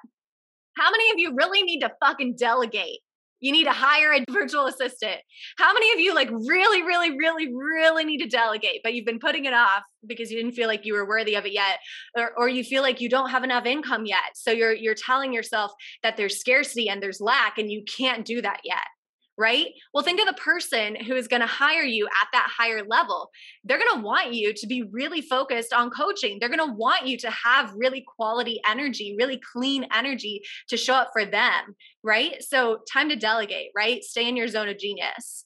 How 0.76 0.90
many 0.90 1.10
of 1.10 1.18
you 1.18 1.34
really 1.36 1.62
need 1.62 1.80
to 1.80 1.92
fucking 2.04 2.36
delegate? 2.36 3.00
You 3.44 3.52
need 3.52 3.64
to 3.64 3.72
hire 3.72 4.14
a 4.14 4.24
virtual 4.32 4.64
assistant. 4.66 5.20
How 5.58 5.74
many 5.74 5.92
of 5.92 6.00
you 6.00 6.14
like 6.14 6.30
really, 6.30 6.82
really, 6.82 7.10
really, 7.10 7.52
really 7.54 8.04
need 8.06 8.22
to 8.22 8.28
delegate, 8.28 8.80
but 8.82 8.94
you've 8.94 9.04
been 9.04 9.18
putting 9.18 9.44
it 9.44 9.52
off 9.52 9.82
because 10.06 10.30
you 10.30 10.38
didn't 10.38 10.54
feel 10.54 10.66
like 10.66 10.86
you 10.86 10.94
were 10.94 11.06
worthy 11.06 11.34
of 11.34 11.44
it 11.44 11.52
yet, 11.52 11.78
or, 12.16 12.32
or 12.38 12.48
you 12.48 12.64
feel 12.64 12.82
like 12.82 13.02
you 13.02 13.10
don't 13.10 13.28
have 13.28 13.44
enough 13.44 13.66
income 13.66 14.06
yet? 14.06 14.34
So 14.34 14.50
you're 14.50 14.72
you're 14.72 14.94
telling 14.94 15.34
yourself 15.34 15.72
that 16.02 16.16
there's 16.16 16.40
scarcity 16.40 16.88
and 16.88 17.02
there's 17.02 17.20
lack, 17.20 17.58
and 17.58 17.70
you 17.70 17.84
can't 17.84 18.24
do 18.24 18.40
that 18.40 18.60
yet 18.64 18.86
right? 19.36 19.68
Well, 19.92 20.04
think 20.04 20.20
of 20.20 20.26
the 20.26 20.40
person 20.40 20.96
who 20.96 21.14
is 21.14 21.28
going 21.28 21.40
to 21.40 21.46
hire 21.46 21.82
you 21.82 22.06
at 22.06 22.28
that 22.32 22.48
higher 22.56 22.82
level. 22.84 23.30
They're 23.64 23.78
going 23.78 23.96
to 23.96 24.02
want 24.02 24.32
you 24.32 24.52
to 24.54 24.66
be 24.66 24.82
really 24.82 25.20
focused 25.20 25.72
on 25.72 25.90
coaching. 25.90 26.38
They're 26.38 26.48
going 26.48 26.66
to 26.66 26.74
want 26.74 27.06
you 27.06 27.18
to 27.18 27.30
have 27.30 27.72
really 27.74 28.04
quality 28.16 28.60
energy, 28.68 29.16
really 29.18 29.40
clean 29.52 29.86
energy 29.92 30.42
to 30.68 30.76
show 30.76 30.94
up 30.94 31.10
for 31.12 31.24
them, 31.24 31.74
right? 32.02 32.42
So, 32.42 32.78
time 32.92 33.08
to 33.08 33.16
delegate, 33.16 33.70
right? 33.76 34.02
Stay 34.04 34.28
in 34.28 34.36
your 34.36 34.48
zone 34.48 34.68
of 34.68 34.78
genius. 34.78 35.44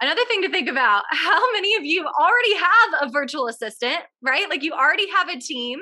Another 0.00 0.24
thing 0.24 0.42
to 0.42 0.50
think 0.50 0.68
about 0.68 1.04
how 1.10 1.52
many 1.52 1.76
of 1.76 1.84
you 1.84 2.04
already 2.04 2.56
have 2.56 3.08
a 3.08 3.10
virtual 3.10 3.46
assistant, 3.46 4.00
right? 4.20 4.48
Like 4.50 4.62
you 4.62 4.72
already 4.72 5.08
have 5.10 5.28
a 5.28 5.38
team 5.38 5.78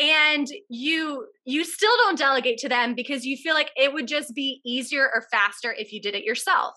and 0.00 0.48
you 0.68 1.26
you 1.44 1.64
still 1.64 1.94
don't 1.98 2.18
delegate 2.18 2.58
to 2.58 2.68
them 2.68 2.94
because 2.94 3.24
you 3.24 3.36
feel 3.36 3.54
like 3.54 3.70
it 3.76 3.92
would 3.92 4.08
just 4.08 4.34
be 4.34 4.60
easier 4.64 5.10
or 5.14 5.24
faster 5.30 5.74
if 5.76 5.92
you 5.92 6.00
did 6.00 6.14
it 6.14 6.24
yourself 6.24 6.74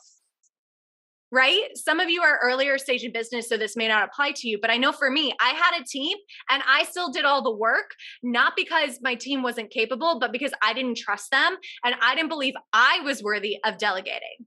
right? 1.34 1.76
Some 1.76 2.00
of 2.00 2.12
you 2.12 2.22
are 2.22 2.40
earlier 2.44 2.78
stage 2.78 3.04
in 3.04 3.12
business, 3.12 3.50
so 3.50 3.58
this 3.58 3.76
may 3.76 3.88
not 3.88 4.08
apply 4.08 4.34
to 4.36 4.48
you. 4.48 4.60
But 4.62 4.70
I 4.70 4.78
know 4.78 4.92
for 4.92 5.10
me, 5.10 5.34
I 5.42 5.50
had 5.50 5.82
a 5.82 5.84
team 5.84 6.16
and 6.52 6.62
I 6.68 6.84
still 6.84 7.10
did 7.10 7.26
all 7.26 7.42
the 7.42 7.56
work, 7.56 7.96
not 8.22 8.54
because 8.56 9.00
my 9.02 9.16
team 9.16 9.42
wasn't 9.42 9.72
capable, 9.72 10.20
but 10.20 10.32
because 10.32 10.52
I 10.62 10.74
didn't 10.74 10.98
trust 10.98 11.32
them 11.32 11.58
and 11.84 11.96
I 12.04 12.14
didn't 12.14 12.30
believe 12.30 12.54
I 12.72 13.00
was 13.04 13.24
worthy 13.24 13.58
of 13.66 13.80
delegating, 13.80 14.46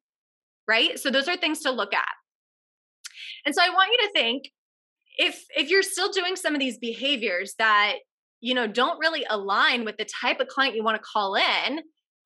right? 0.69 0.97
So 0.97 1.11
those 1.11 1.27
are 1.27 1.37
things 1.37 1.59
to 1.63 1.73
look 1.73 1.93
at. 1.93 2.15
And 3.45 3.53
so 3.53 3.63
I 3.65 3.71
want 3.71 3.91
you 3.91 4.07
to 4.07 4.13
think 4.13 4.53
if 5.19 5.45
if 5.57 5.69
you're 5.69 5.83
still 5.83 6.13
doing 6.13 6.37
some 6.37 6.55
of 6.55 6.61
these 6.61 6.79
behaviors 6.79 7.55
that 7.59 7.97
you 8.41 8.55
know 8.55 8.67
don't 8.67 8.99
really 8.99 9.25
align 9.29 9.85
with 9.85 9.97
the 9.97 10.05
type 10.05 10.41
of 10.41 10.49
client 10.49 10.77
you 10.77 10.85
want 10.85 10.97
to 10.97 11.09
call 11.13 11.35
in 11.35 11.81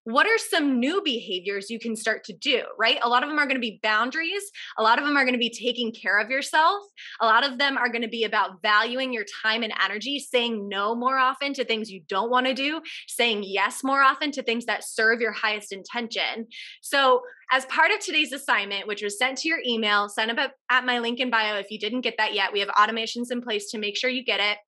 what 0.05 0.27
are 0.27 0.38
some 0.38 0.81
new 0.81 1.03
behaviors 1.05 1.68
you 1.68 1.79
can 1.79 1.94
start 1.94 2.25
to 2.25 2.33
do, 2.33 2.62
right? 2.79 2.99
A 3.03 3.09
lot 3.09 3.23
of 3.23 3.29
them 3.29 3.38
are 3.38 3.44
going 3.44 3.57
to 3.57 3.61
be 3.61 3.81
boundaries. 3.83 4.42
A 4.79 4.83
lot 4.83 4.99
of 4.99 5.05
them 5.05 5.16
are 5.16 5.25
going 5.25 5.35
to 5.35 5.38
be 5.38 5.51
taking 5.51 5.92
care 5.92 6.18
of 6.18 6.31
yourself. 6.31 6.83
A 7.20 7.27
lot 7.27 7.44
of 7.44 7.59
them 7.59 7.77
are 7.77 7.90
going 7.90 8.03
to 8.03 8.09
be 8.09 8.25
about 8.25 8.62
valuing 8.62 9.12
your 9.12 9.27
time 9.42 9.62
and 9.62 9.73
energy, 9.83 10.18
saying 10.18 10.68
no 10.68 10.94
more 10.94 11.18
often 11.18 11.53
to 11.55 11.64
things 11.64 11.90
you 11.90 12.01
don't 12.09 12.31
want 12.31 12.46
to 12.46 12.55
do, 12.55 12.81
saying 13.09 13.42
yes 13.44 13.85
more 13.85 14.01
often 14.01 14.31
to 14.33 14.42
things 14.42 14.64
that 14.64 14.85
serve 14.85 15.20
your 15.20 15.33
highest 15.33 15.70
intention. 15.73 16.46
So, 16.81 17.20
as 17.53 17.66
part 17.66 17.90
of 17.90 17.99
today's 17.99 18.33
assignment, 18.33 18.87
which 18.87 19.03
was 19.03 19.18
sent 19.18 19.38
to 19.38 19.49
your 19.49 19.59
email, 19.66 20.09
send 20.09 20.31
up 20.31 20.53
at 20.70 20.85
my 20.85 21.01
link 21.01 21.18
in 21.18 21.31
bio 21.31 21.57
if 21.57 21.70
you 21.70 21.81
didn't 21.81 22.03
get 22.03 22.14
that 22.16 22.33
yet. 22.33 22.53
We 22.53 22.61
have 22.61 22.68
automations 22.68 23.33
in 23.33 23.42
place 23.42 23.70
to 23.73 23.79
make 23.79 23.96
sure 23.96 24.09
you 24.09 24.25
get 24.25 24.38
it. 24.38 24.59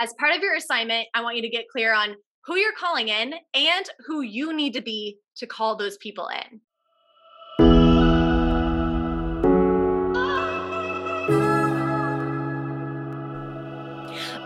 As 0.00 0.14
part 0.14 0.32
of 0.36 0.42
your 0.42 0.54
assignment, 0.54 1.08
I 1.12 1.22
want 1.22 1.34
you 1.34 1.42
to 1.42 1.48
get 1.48 1.68
clear 1.68 1.92
on 1.92 2.14
who 2.44 2.54
you're 2.54 2.72
calling 2.72 3.08
in 3.08 3.34
and 3.52 3.84
who 4.06 4.20
you 4.20 4.54
need 4.54 4.72
to 4.74 4.80
be 4.80 5.18
to 5.38 5.46
call 5.46 5.74
those 5.76 5.96
people 5.98 6.28
in. 6.28 6.60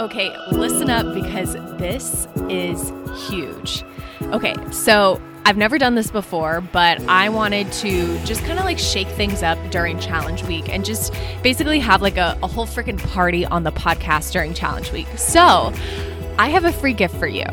Okay, 0.00 0.34
listen 0.52 0.88
up 0.88 1.12
because 1.12 1.52
this 1.76 2.26
is 2.48 2.90
huge. 3.28 3.84
Okay, 4.32 4.54
so 4.70 5.20
I've 5.44 5.56
never 5.56 5.76
done 5.76 5.96
this 5.96 6.10
before, 6.10 6.60
but 6.60 7.00
I 7.08 7.28
wanted 7.28 7.70
to 7.72 8.18
just 8.24 8.44
kind 8.44 8.58
of 8.60 8.64
like 8.64 8.78
shake 8.78 9.08
things 9.08 9.42
up 9.42 9.58
during 9.70 9.98
challenge 9.98 10.44
week 10.44 10.68
and 10.68 10.84
just 10.84 11.12
basically 11.42 11.80
have 11.80 12.00
like 12.00 12.16
a, 12.16 12.38
a 12.42 12.46
whole 12.46 12.66
freaking 12.66 12.98
party 13.12 13.44
on 13.44 13.64
the 13.64 13.72
podcast 13.72 14.32
during 14.32 14.54
challenge 14.54 14.92
week. 14.92 15.08
So 15.16 15.72
I 16.38 16.48
have 16.48 16.64
a 16.64 16.72
free 16.72 16.92
gift 16.92 17.16
for 17.16 17.26
you. 17.26 17.46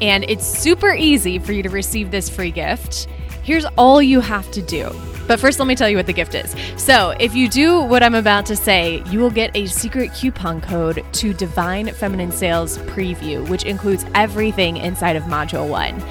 And 0.00 0.24
it's 0.24 0.46
super 0.46 0.94
easy 0.94 1.38
for 1.38 1.52
you 1.52 1.62
to 1.62 1.68
receive 1.68 2.10
this 2.10 2.30
free 2.30 2.50
gift. 2.50 3.08
Here's 3.42 3.66
all 3.76 4.00
you 4.00 4.20
have 4.20 4.50
to 4.52 4.62
do. 4.62 4.90
But 5.26 5.38
first, 5.38 5.58
let 5.58 5.68
me 5.68 5.74
tell 5.74 5.88
you 5.88 5.96
what 5.96 6.06
the 6.06 6.12
gift 6.12 6.34
is. 6.34 6.54
So, 6.76 7.14
if 7.18 7.34
you 7.34 7.48
do 7.48 7.80
what 7.80 8.02
I'm 8.02 8.14
about 8.14 8.44
to 8.46 8.56
say, 8.56 9.02
you 9.06 9.20
will 9.20 9.30
get 9.30 9.56
a 9.56 9.66
secret 9.66 10.12
coupon 10.12 10.60
code 10.60 11.02
to 11.12 11.32
Divine 11.32 11.88
Feminine 11.94 12.30
Sales 12.30 12.76
Preview, 12.78 13.48
which 13.48 13.64
includes 13.64 14.04
everything 14.14 14.76
inside 14.76 15.16
of 15.16 15.22
Module 15.24 15.66
1. 15.66 16.02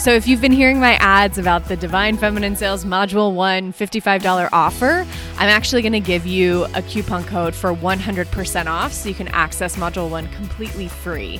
So, 0.00 0.14
if 0.14 0.26
you've 0.26 0.40
been 0.40 0.50
hearing 0.50 0.80
my 0.80 0.94
ads 0.94 1.36
about 1.36 1.66
the 1.66 1.76
Divine 1.76 2.16
Feminine 2.16 2.56
Sales 2.56 2.86
Module 2.86 3.34
1 3.34 3.74
$55 3.74 4.48
offer, 4.50 5.06
I'm 5.36 5.48
actually 5.50 5.82
going 5.82 5.92
to 5.92 6.00
give 6.00 6.26
you 6.26 6.64
a 6.74 6.80
coupon 6.80 7.22
code 7.24 7.54
for 7.54 7.74
100% 7.74 8.66
off 8.66 8.94
so 8.94 9.10
you 9.10 9.14
can 9.14 9.28
access 9.28 9.76
Module 9.76 10.08
1 10.08 10.28
completely 10.28 10.88
free. 10.88 11.38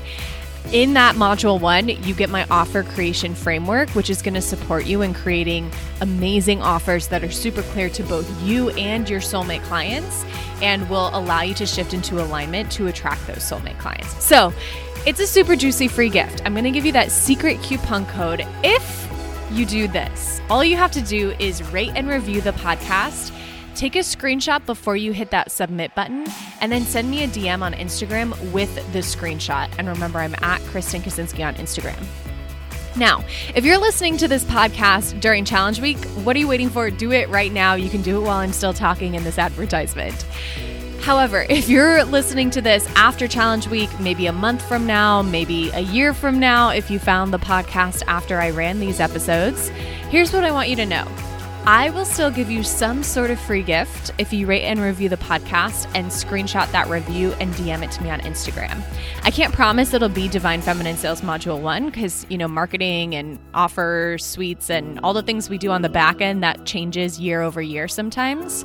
In 0.72 0.92
that 0.92 1.16
module 1.16 1.58
one, 1.58 1.88
you 1.88 2.14
get 2.14 2.28
my 2.28 2.46
offer 2.50 2.82
creation 2.82 3.34
framework, 3.34 3.88
which 3.90 4.10
is 4.10 4.20
going 4.22 4.34
to 4.34 4.42
support 4.42 4.84
you 4.86 5.02
in 5.02 5.14
creating 5.14 5.72
amazing 6.00 6.60
offers 6.60 7.08
that 7.08 7.24
are 7.24 7.30
super 7.30 7.62
clear 7.62 7.88
to 7.88 8.02
both 8.04 8.30
you 8.42 8.68
and 8.70 9.08
your 9.08 9.20
soulmate 9.20 9.62
clients 9.64 10.22
and 10.62 10.88
will 10.88 11.10
allow 11.14 11.40
you 11.40 11.54
to 11.54 11.66
shift 11.66 11.92
into 11.92 12.22
alignment 12.22 12.70
to 12.72 12.86
attract 12.86 13.26
those 13.26 13.38
soulmate 13.38 13.78
clients. 13.78 14.22
So, 14.22 14.52
it's 15.06 15.20
a 15.20 15.26
super 15.26 15.56
juicy 15.56 15.88
free 15.88 16.10
gift. 16.10 16.42
I'm 16.44 16.52
going 16.52 16.64
to 16.64 16.70
give 16.70 16.86
you 16.86 16.92
that 16.92 17.10
secret 17.10 17.60
coupon 17.62 18.06
code 18.06 18.46
if 18.62 19.08
you 19.50 19.66
do 19.66 19.88
this. 19.88 20.40
All 20.48 20.64
you 20.64 20.76
have 20.76 20.92
to 20.92 21.00
do 21.00 21.30
is 21.38 21.62
rate 21.72 21.92
and 21.94 22.08
review 22.08 22.40
the 22.40 22.52
podcast 22.52 23.32
Take 23.74 23.96
a 23.96 24.00
screenshot 24.00 24.66
before 24.66 24.96
you 24.96 25.12
hit 25.12 25.30
that 25.30 25.50
submit 25.50 25.94
button 25.94 26.26
and 26.60 26.70
then 26.70 26.82
send 26.82 27.10
me 27.10 27.22
a 27.22 27.28
DM 27.28 27.62
on 27.62 27.72
Instagram 27.72 28.38
with 28.52 28.74
the 28.92 28.98
screenshot. 28.98 29.70
And 29.78 29.88
remember, 29.88 30.18
I'm 30.18 30.34
at 30.42 30.60
Kristen 30.66 31.00
Kaczynski 31.00 31.46
on 31.46 31.54
Instagram. 31.54 32.04
Now, 32.96 33.24
if 33.54 33.64
you're 33.64 33.78
listening 33.78 34.16
to 34.18 34.28
this 34.28 34.44
podcast 34.44 35.20
during 35.20 35.44
Challenge 35.44 35.80
Week, 35.80 35.98
what 36.24 36.34
are 36.36 36.38
you 36.40 36.48
waiting 36.48 36.68
for? 36.68 36.90
Do 36.90 37.12
it 37.12 37.28
right 37.28 37.52
now. 37.52 37.74
You 37.74 37.88
can 37.88 38.02
do 38.02 38.18
it 38.18 38.26
while 38.26 38.38
I'm 38.38 38.52
still 38.52 38.74
talking 38.74 39.14
in 39.14 39.22
this 39.22 39.38
advertisement. 39.38 40.26
However, 41.02 41.46
if 41.48 41.68
you're 41.68 42.04
listening 42.04 42.50
to 42.50 42.60
this 42.60 42.86
after 42.94 43.26
Challenge 43.26 43.66
Week, 43.68 43.90
maybe 44.00 44.26
a 44.26 44.32
month 44.32 44.62
from 44.62 44.86
now, 44.86 45.22
maybe 45.22 45.70
a 45.70 45.80
year 45.80 46.12
from 46.12 46.38
now, 46.38 46.70
if 46.70 46.90
you 46.90 46.98
found 46.98 47.32
the 47.32 47.38
podcast 47.38 48.02
after 48.06 48.38
I 48.38 48.50
ran 48.50 48.80
these 48.80 49.00
episodes, 49.00 49.68
here's 50.10 50.32
what 50.32 50.44
I 50.44 50.50
want 50.50 50.68
you 50.68 50.76
to 50.76 50.86
know. 50.86 51.06
I 51.66 51.90
will 51.90 52.06
still 52.06 52.30
give 52.30 52.50
you 52.50 52.62
some 52.62 53.02
sort 53.02 53.30
of 53.30 53.38
free 53.38 53.62
gift 53.62 54.12
if 54.16 54.32
you 54.32 54.46
rate 54.46 54.62
and 54.62 54.80
review 54.80 55.10
the 55.10 55.18
podcast 55.18 55.86
and 55.94 56.06
screenshot 56.06 56.70
that 56.72 56.88
review 56.88 57.32
and 57.32 57.52
DM 57.52 57.84
it 57.84 57.92
to 57.92 58.02
me 58.02 58.10
on 58.10 58.20
Instagram. 58.20 58.82
I 59.24 59.30
can't 59.30 59.52
promise 59.52 59.92
it'll 59.92 60.08
be 60.08 60.26
Divine 60.26 60.62
Feminine 60.62 60.96
Sales 60.96 61.20
Module 61.20 61.60
1 61.60 61.86
because, 61.86 62.24
you 62.30 62.38
know, 62.38 62.48
marketing 62.48 63.14
and 63.14 63.38
offer 63.52 64.16
suites 64.18 64.70
and 64.70 64.98
all 65.00 65.12
the 65.12 65.22
things 65.22 65.50
we 65.50 65.58
do 65.58 65.70
on 65.70 65.82
the 65.82 65.90
back 65.90 66.22
end 66.22 66.42
that 66.42 66.64
changes 66.64 67.20
year 67.20 67.42
over 67.42 67.60
year 67.60 67.88
sometimes. 67.88 68.64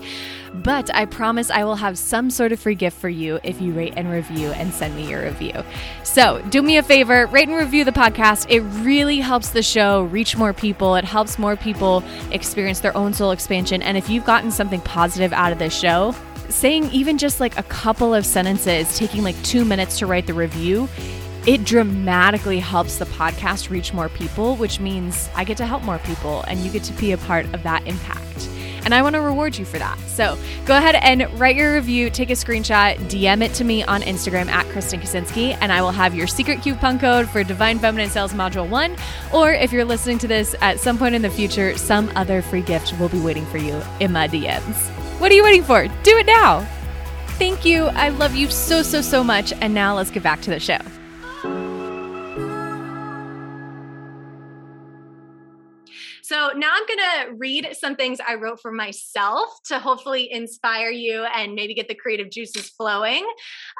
But 0.53 0.93
I 0.95 1.03
promise 1.03 1.51
I 1.51 1.65
will 1.65 1.75
have 1.75 1.97
some 1.97 2.29
sort 2.29 2.53
of 2.53 2.61
free 2.61 2.75
gift 2.75 2.97
for 2.97 3.09
you 3.09 3.39
if 3.43 3.59
you 3.59 3.73
rate 3.73 3.93
and 3.97 4.09
review 4.09 4.51
and 4.51 4.73
send 4.73 4.95
me 4.95 5.09
your 5.09 5.23
review. 5.23 5.63
So 6.03 6.41
do 6.49 6.61
me 6.61 6.77
a 6.77 6.83
favor, 6.83 7.25
rate 7.27 7.49
and 7.49 7.57
review 7.57 7.83
the 7.83 7.91
podcast. 7.91 8.45
It 8.49 8.61
really 8.61 9.19
helps 9.19 9.49
the 9.49 9.61
show 9.61 10.03
reach 10.03 10.37
more 10.37 10.53
people. 10.53 10.95
It 10.95 11.03
helps 11.03 11.37
more 11.37 11.57
people 11.57 12.03
experience 12.31 12.79
their 12.85 12.95
own 12.95 13.13
soul 13.13 13.31
expansion. 13.31 13.81
And 13.81 13.97
if 13.97 14.11
you've 14.11 14.25
gotten 14.25 14.51
something 14.51 14.79
positive 14.81 15.33
out 15.33 15.51
of 15.51 15.57
this 15.57 15.75
show, 15.75 16.13
saying 16.49 16.91
even 16.91 17.17
just 17.17 17.39
like 17.39 17.57
a 17.57 17.63
couple 17.63 18.13
of 18.13 18.27
sentences, 18.27 18.95
taking 18.95 19.23
like 19.23 19.41
two 19.41 19.65
minutes 19.65 19.97
to 19.99 20.05
write 20.05 20.27
the 20.27 20.35
review, 20.35 20.87
it 21.47 21.63
dramatically 21.63 22.59
helps 22.59 22.97
the 22.97 23.05
podcast 23.05 23.71
reach 23.71 23.91
more 23.91 24.07
people, 24.07 24.55
which 24.55 24.79
means 24.79 25.29
I 25.35 25.43
get 25.43 25.57
to 25.57 25.65
help 25.65 25.81
more 25.81 25.97
people 25.99 26.43
and 26.47 26.59
you 26.59 26.69
get 26.69 26.83
to 26.83 26.93
be 26.93 27.11
a 27.11 27.17
part 27.17 27.45
of 27.55 27.63
that 27.63 27.87
impact 27.87 28.49
and 28.85 28.93
I 28.93 29.01
want 29.01 29.15
to 29.15 29.21
reward 29.21 29.57
you 29.57 29.65
for 29.65 29.77
that. 29.79 29.99
So 30.07 30.37
go 30.65 30.77
ahead 30.77 30.95
and 30.95 31.27
write 31.39 31.55
your 31.55 31.73
review, 31.73 32.09
take 32.09 32.29
a 32.29 32.33
screenshot, 32.33 32.95
DM 33.09 33.43
it 33.43 33.53
to 33.55 33.63
me 33.63 33.83
on 33.83 34.01
Instagram 34.03 34.47
at 34.47 34.65
Kristen 34.67 35.01
Kaczynski, 35.01 35.57
and 35.59 35.71
I 35.71 35.81
will 35.81 35.91
have 35.91 36.15
your 36.15 36.27
secret 36.27 36.61
coupon 36.61 36.99
code 36.99 37.27
for 37.27 37.43
Divine 37.43 37.79
Feminine 37.79 38.09
Sales 38.09 38.33
Module 38.33 38.69
1. 38.69 38.95
Or 39.33 39.51
if 39.51 39.73
you're 39.73 39.85
listening 39.85 40.19
to 40.19 40.27
this 40.27 40.55
at 40.61 40.79
some 40.79 40.97
point 40.97 41.15
in 41.15 41.21
the 41.21 41.29
future, 41.29 41.77
some 41.77 42.11
other 42.15 42.41
free 42.41 42.61
gift 42.61 42.97
will 42.99 43.09
be 43.09 43.19
waiting 43.19 43.45
for 43.47 43.57
you 43.57 43.81
in 43.99 44.11
my 44.11 44.27
DMs. 44.27 44.89
What 45.19 45.31
are 45.31 45.35
you 45.35 45.43
waiting 45.43 45.63
for? 45.63 45.87
Do 45.87 46.17
it 46.17 46.25
now. 46.25 46.67
Thank 47.37 47.65
you. 47.65 47.85
I 47.87 48.09
love 48.09 48.35
you 48.35 48.49
so, 48.49 48.81
so, 48.81 49.01
so 49.01 49.23
much. 49.23 49.51
And 49.53 49.73
now 49.73 49.95
let's 49.95 50.11
get 50.11 50.23
back 50.23 50.41
to 50.43 50.49
the 50.49 50.59
show. 50.59 50.77
So 56.27 56.49
now 56.55 56.71
I'm 56.73 56.87
going 56.87 56.99
to 56.99 57.35
read 57.37 57.69
some 57.79 57.95
things 57.95 58.17
I 58.19 58.33
wrote 58.33 58.59
for 58.59 58.71
myself 58.71 59.47
to 59.65 59.77
hopefully 59.77 60.31
inspire 60.31 60.89
you 60.89 61.23
and 61.23 61.53
maybe 61.53 61.75
get 61.75 61.87
the 61.87 61.93
creative 61.93 62.31
juices 62.31 62.69
flowing. 62.69 63.23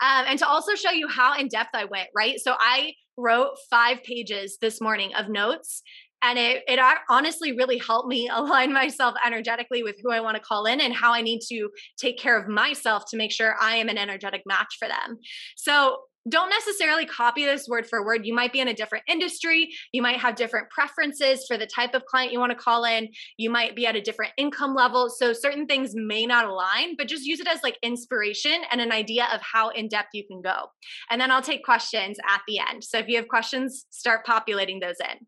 Um, 0.03 0.25
and 0.27 0.37
to 0.37 0.47
also 0.47 0.75
show 0.75 0.91
you 0.91 1.07
how 1.07 1.35
in 1.39 1.47
depth 1.47 1.71
I 1.73 1.85
went, 1.85 2.09
right? 2.15 2.39
So 2.39 2.55
I 2.59 2.93
wrote 3.17 3.55
five 3.71 4.03
pages 4.03 4.59
this 4.61 4.79
morning 4.79 5.15
of 5.15 5.27
notes 5.27 5.81
and 6.21 6.37
it, 6.37 6.63
it 6.67 6.79
honestly 7.09 7.51
really 7.51 7.79
helped 7.79 8.09
me 8.09 8.29
align 8.33 8.71
myself 8.71 9.15
energetically 9.25 9.81
with 9.81 9.95
who 10.03 10.11
I 10.11 10.19
want 10.19 10.37
to 10.37 10.43
call 10.43 10.65
in 10.65 10.81
and 10.81 10.93
how 10.93 11.13
I 11.13 11.21
need 11.21 11.41
to 11.49 11.69
take 11.97 12.19
care 12.19 12.39
of 12.39 12.47
myself 12.47 13.05
to 13.09 13.17
make 13.17 13.31
sure 13.31 13.55
I 13.59 13.77
am 13.77 13.89
an 13.89 13.97
energetic 13.97 14.43
match 14.45 14.75
for 14.77 14.87
them. 14.87 15.17
So 15.55 15.97
don't 16.27 16.49
necessarily 16.49 17.05
copy 17.05 17.45
this 17.45 17.67
word 17.67 17.85
for 17.87 18.03
word. 18.03 18.25
You 18.25 18.33
might 18.33 18.51
be 18.51 18.59
in 18.59 18.67
a 18.67 18.73
different 18.73 19.03
industry. 19.07 19.69
You 19.91 20.01
might 20.01 20.17
have 20.17 20.35
different 20.35 20.69
preferences 20.71 21.45
for 21.47 21.57
the 21.57 21.67
type 21.67 21.93
of 21.93 22.05
client 22.05 22.31
you 22.31 22.39
want 22.39 22.51
to 22.51 22.57
call 22.57 22.83
in. 22.83 23.09
You 23.37 23.49
might 23.51 23.75
be 23.75 23.85
at 23.85 23.95
a 23.95 24.01
different 24.01 24.33
income 24.37 24.73
level. 24.73 25.09
So 25.09 25.33
certain 25.33 25.67
things 25.67 25.91
may 25.93 26.25
not 26.25 26.45
align, 26.45 26.95
but 26.97 27.07
just 27.07 27.25
use 27.25 27.39
it 27.39 27.47
as 27.47 27.61
like 27.61 27.77
inspiration 27.83 28.61
and 28.71 28.81
an 28.81 28.91
idea 28.91 29.27
of 29.33 29.41
how 29.41 29.69
in 29.69 29.87
depth 29.87 30.09
you 30.13 30.25
can 30.25 30.41
go. 30.41 30.71
And 31.11 31.21
then 31.21 31.29
I'll 31.29 31.43
take 31.43 31.63
questions 31.63 32.17
at 32.27 32.41
the 32.47 32.59
end. 32.59 32.83
So 32.83 32.97
if 32.97 33.07
you 33.07 33.17
have 33.17 33.27
questions, 33.27 33.85
start 33.91 34.25
populating 34.25 34.79
those 34.79 34.97
in. 34.99 35.27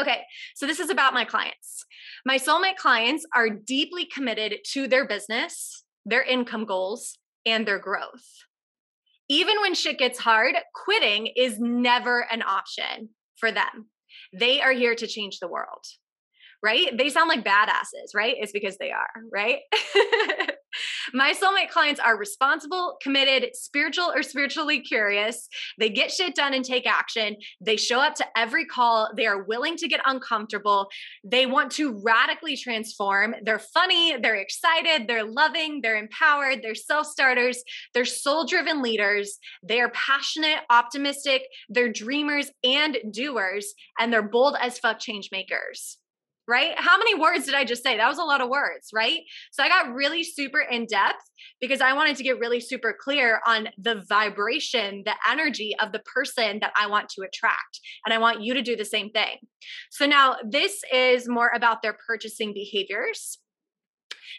Okay, 0.00 0.22
so 0.54 0.66
this 0.66 0.78
is 0.78 0.90
about 0.90 1.12
my 1.12 1.24
clients. 1.24 1.84
My 2.24 2.38
soulmate 2.38 2.76
clients 2.76 3.26
are 3.34 3.50
deeply 3.50 4.06
committed 4.06 4.58
to 4.72 4.86
their 4.86 5.06
business, 5.06 5.84
their 6.06 6.22
income 6.22 6.64
goals, 6.64 7.18
and 7.44 7.66
their 7.66 7.80
growth. 7.80 8.47
Even 9.28 9.60
when 9.60 9.74
shit 9.74 9.98
gets 9.98 10.18
hard, 10.18 10.54
quitting 10.74 11.28
is 11.36 11.58
never 11.58 12.26
an 12.30 12.42
option 12.42 13.10
for 13.36 13.52
them. 13.52 13.88
They 14.32 14.60
are 14.60 14.72
here 14.72 14.94
to 14.94 15.06
change 15.06 15.38
the 15.38 15.48
world, 15.48 15.84
right? 16.62 16.96
They 16.96 17.10
sound 17.10 17.28
like 17.28 17.44
badasses, 17.44 18.14
right? 18.14 18.36
It's 18.38 18.52
because 18.52 18.78
they 18.78 18.90
are, 18.90 19.22
right? 19.32 19.60
My 21.12 21.32
soulmate 21.32 21.70
clients 21.70 22.00
are 22.00 22.18
responsible, 22.18 22.96
committed, 23.02 23.54
spiritual 23.54 24.12
or 24.14 24.22
spiritually 24.22 24.80
curious. 24.80 25.48
They 25.78 25.90
get 25.90 26.10
shit 26.10 26.34
done 26.34 26.54
and 26.54 26.64
take 26.64 26.86
action. 26.86 27.36
They 27.60 27.76
show 27.76 28.00
up 28.00 28.14
to 28.16 28.26
every 28.36 28.66
call. 28.66 29.10
They 29.16 29.26
are 29.26 29.42
willing 29.42 29.76
to 29.76 29.88
get 29.88 30.00
uncomfortable. 30.06 30.88
They 31.24 31.46
want 31.46 31.72
to 31.72 32.00
radically 32.02 32.56
transform. 32.56 33.34
They're 33.42 33.58
funny, 33.58 34.16
they're 34.16 34.36
excited, 34.36 35.08
they're 35.08 35.24
loving, 35.24 35.80
they're 35.82 35.96
empowered, 35.96 36.62
they're 36.62 36.74
self 36.74 37.06
starters, 37.06 37.62
they're 37.94 38.04
soul 38.04 38.46
driven 38.46 38.82
leaders. 38.82 39.38
They 39.62 39.80
are 39.80 39.90
passionate, 39.90 40.60
optimistic, 40.70 41.42
they're 41.68 41.92
dreamers 41.92 42.50
and 42.64 42.98
doers, 43.10 43.74
and 43.98 44.12
they're 44.12 44.22
bold 44.22 44.56
as 44.60 44.78
fuck 44.78 44.98
change 44.98 45.30
makers 45.32 45.98
right? 46.48 46.74
How 46.76 46.96
many 46.96 47.14
words 47.14 47.44
did 47.44 47.54
I 47.54 47.64
just 47.64 47.82
say? 47.82 47.96
That 47.96 48.08
was 48.08 48.18
a 48.18 48.24
lot 48.24 48.40
of 48.40 48.48
words, 48.48 48.88
right? 48.92 49.20
So 49.52 49.62
I 49.62 49.68
got 49.68 49.92
really 49.92 50.24
super 50.24 50.60
in 50.60 50.86
depth 50.86 51.22
because 51.60 51.80
I 51.80 51.92
wanted 51.92 52.16
to 52.16 52.22
get 52.22 52.38
really 52.38 52.58
super 52.58 52.96
clear 52.98 53.40
on 53.46 53.68
the 53.76 54.02
vibration, 54.08 55.02
the 55.04 55.14
energy 55.30 55.74
of 55.80 55.92
the 55.92 56.00
person 56.00 56.58
that 56.60 56.72
I 56.74 56.86
want 56.86 57.10
to 57.10 57.22
attract. 57.22 57.80
And 58.06 58.14
I 58.14 58.18
want 58.18 58.42
you 58.42 58.54
to 58.54 58.62
do 58.62 58.76
the 58.76 58.84
same 58.84 59.10
thing. 59.10 59.36
So 59.90 60.06
now 60.06 60.36
this 60.48 60.80
is 60.92 61.28
more 61.28 61.52
about 61.54 61.82
their 61.82 61.96
purchasing 62.06 62.54
behaviors. 62.54 63.38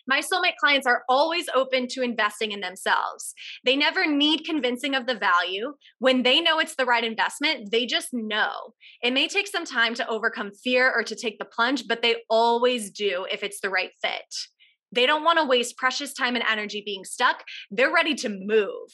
My 0.09 0.21
soulmate 0.21 0.55
clients 0.59 0.87
are 0.87 1.03
always 1.07 1.47
open 1.53 1.87
to 1.89 2.01
investing 2.01 2.51
in 2.51 2.61
themselves. 2.61 3.35
They 3.63 3.75
never 3.75 4.07
need 4.07 4.43
convincing 4.43 4.95
of 4.95 5.05
the 5.05 5.13
value. 5.13 5.73
When 5.99 6.23
they 6.23 6.41
know 6.41 6.57
it's 6.57 6.73
the 6.73 6.85
right 6.85 7.03
investment, 7.03 7.69
they 7.69 7.85
just 7.85 8.07
know. 8.11 8.73
It 9.03 9.13
may 9.13 9.27
take 9.27 9.45
some 9.45 9.65
time 9.65 9.93
to 9.93 10.07
overcome 10.07 10.49
fear 10.51 10.91
or 10.91 11.03
to 11.03 11.15
take 11.15 11.37
the 11.37 11.45
plunge, 11.45 11.83
but 11.87 12.01
they 12.01 12.23
always 12.27 12.89
do 12.89 13.27
if 13.31 13.43
it's 13.43 13.61
the 13.61 13.69
right 13.69 13.91
fit. 14.01 14.33
They 14.91 15.05
don't 15.05 15.23
want 15.23 15.37
to 15.37 15.45
waste 15.45 15.77
precious 15.77 16.11
time 16.11 16.35
and 16.35 16.43
energy 16.49 16.81
being 16.83 17.05
stuck. 17.05 17.43
They're 17.69 17.93
ready 17.93 18.15
to 18.15 18.29
move 18.29 18.89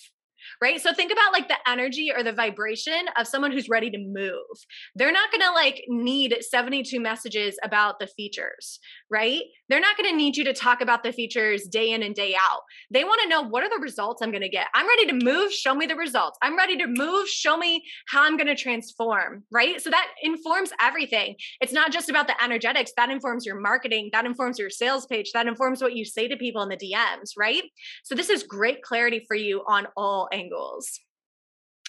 right? 0.62 0.82
So 0.82 0.94
think 0.94 1.12
about 1.12 1.34
like 1.34 1.48
the 1.48 1.58
energy 1.68 2.12
or 2.16 2.24
the 2.24 2.32
vibration 2.32 3.06
of 3.18 3.28
someone 3.28 3.52
who's 3.52 3.70
ready 3.70 3.90
to 3.90 3.98
move. 3.98 4.58
They're 4.96 5.12
not 5.12 5.32
going 5.32 5.42
to 5.42 5.52
like 5.52 5.84
need 5.88 6.36
72 6.40 7.00
messages 7.00 7.58
about 7.64 8.00
the 8.00 8.08
features, 8.08 8.80
right? 9.10 9.42
They're 9.70 9.80
not 9.80 9.98
going 9.98 10.10
to 10.10 10.16
need 10.16 10.38
you 10.38 10.44
to 10.46 10.54
talk 10.54 10.82
about 10.82 11.04
the 11.04 11.12
features 11.12 11.68
day 11.68 11.92
in 11.92 12.04
and 12.04 12.14
day 12.14 12.36
out. 12.40 12.62
They 12.92 13.04
want 13.04 13.22
to 13.24 13.30
know 13.30 13.42
what 13.42 13.64
are 13.64 13.70
the 13.70 13.82
results 13.82 14.22
I'm 14.22 14.32
going 14.32 14.42
to 14.42 14.50
get. 14.50 14.68
I'm 14.74 14.88
ready 14.88 15.08
to 15.08 15.26
move, 15.26 15.52
show 15.52 15.74
me 15.74 15.86
the 15.86 15.96
results. 15.96 16.38
I'm 16.42 16.58
ready 16.58 16.78
to 16.78 16.88
move, 16.88 17.28
show 17.28 17.58
me 17.58 17.84
how 18.08 18.24
I'm 18.24 18.38
going 18.38 18.48
to 18.48 18.56
transform, 18.56 19.44
right? 19.52 19.82
So 19.82 19.90
that 19.90 20.08
informs 20.22 20.72
everything. 20.82 21.36
It's 21.62 21.74
not 21.74 21.92
just 21.92 22.10
about 22.10 22.28
the 22.28 22.42
energetics, 22.44 22.92
that 22.98 23.10
informs 23.10 23.46
your 23.46 23.60
marketing, 23.60 24.10
that 24.14 24.26
informs 24.26 24.60
your 24.60 24.70
sales 24.70 25.06
page, 25.08 25.32
that 25.34 25.48
informs 25.48 25.82
what 25.82 25.96
you 25.96 26.06
say 26.06 26.28
to 26.28 26.38
people 26.38 26.62
in 26.62 26.70
the 26.70 26.78
DMs, 26.78 27.32
right? 27.38 27.64
So 28.04 28.16
this 28.16 28.30
is 28.30 28.44
great 28.44 28.82
clarity 28.82 29.26
for 29.28 29.36
you 29.36 29.64
on 29.68 29.88
all 29.98 30.30
angles. 30.36 31.05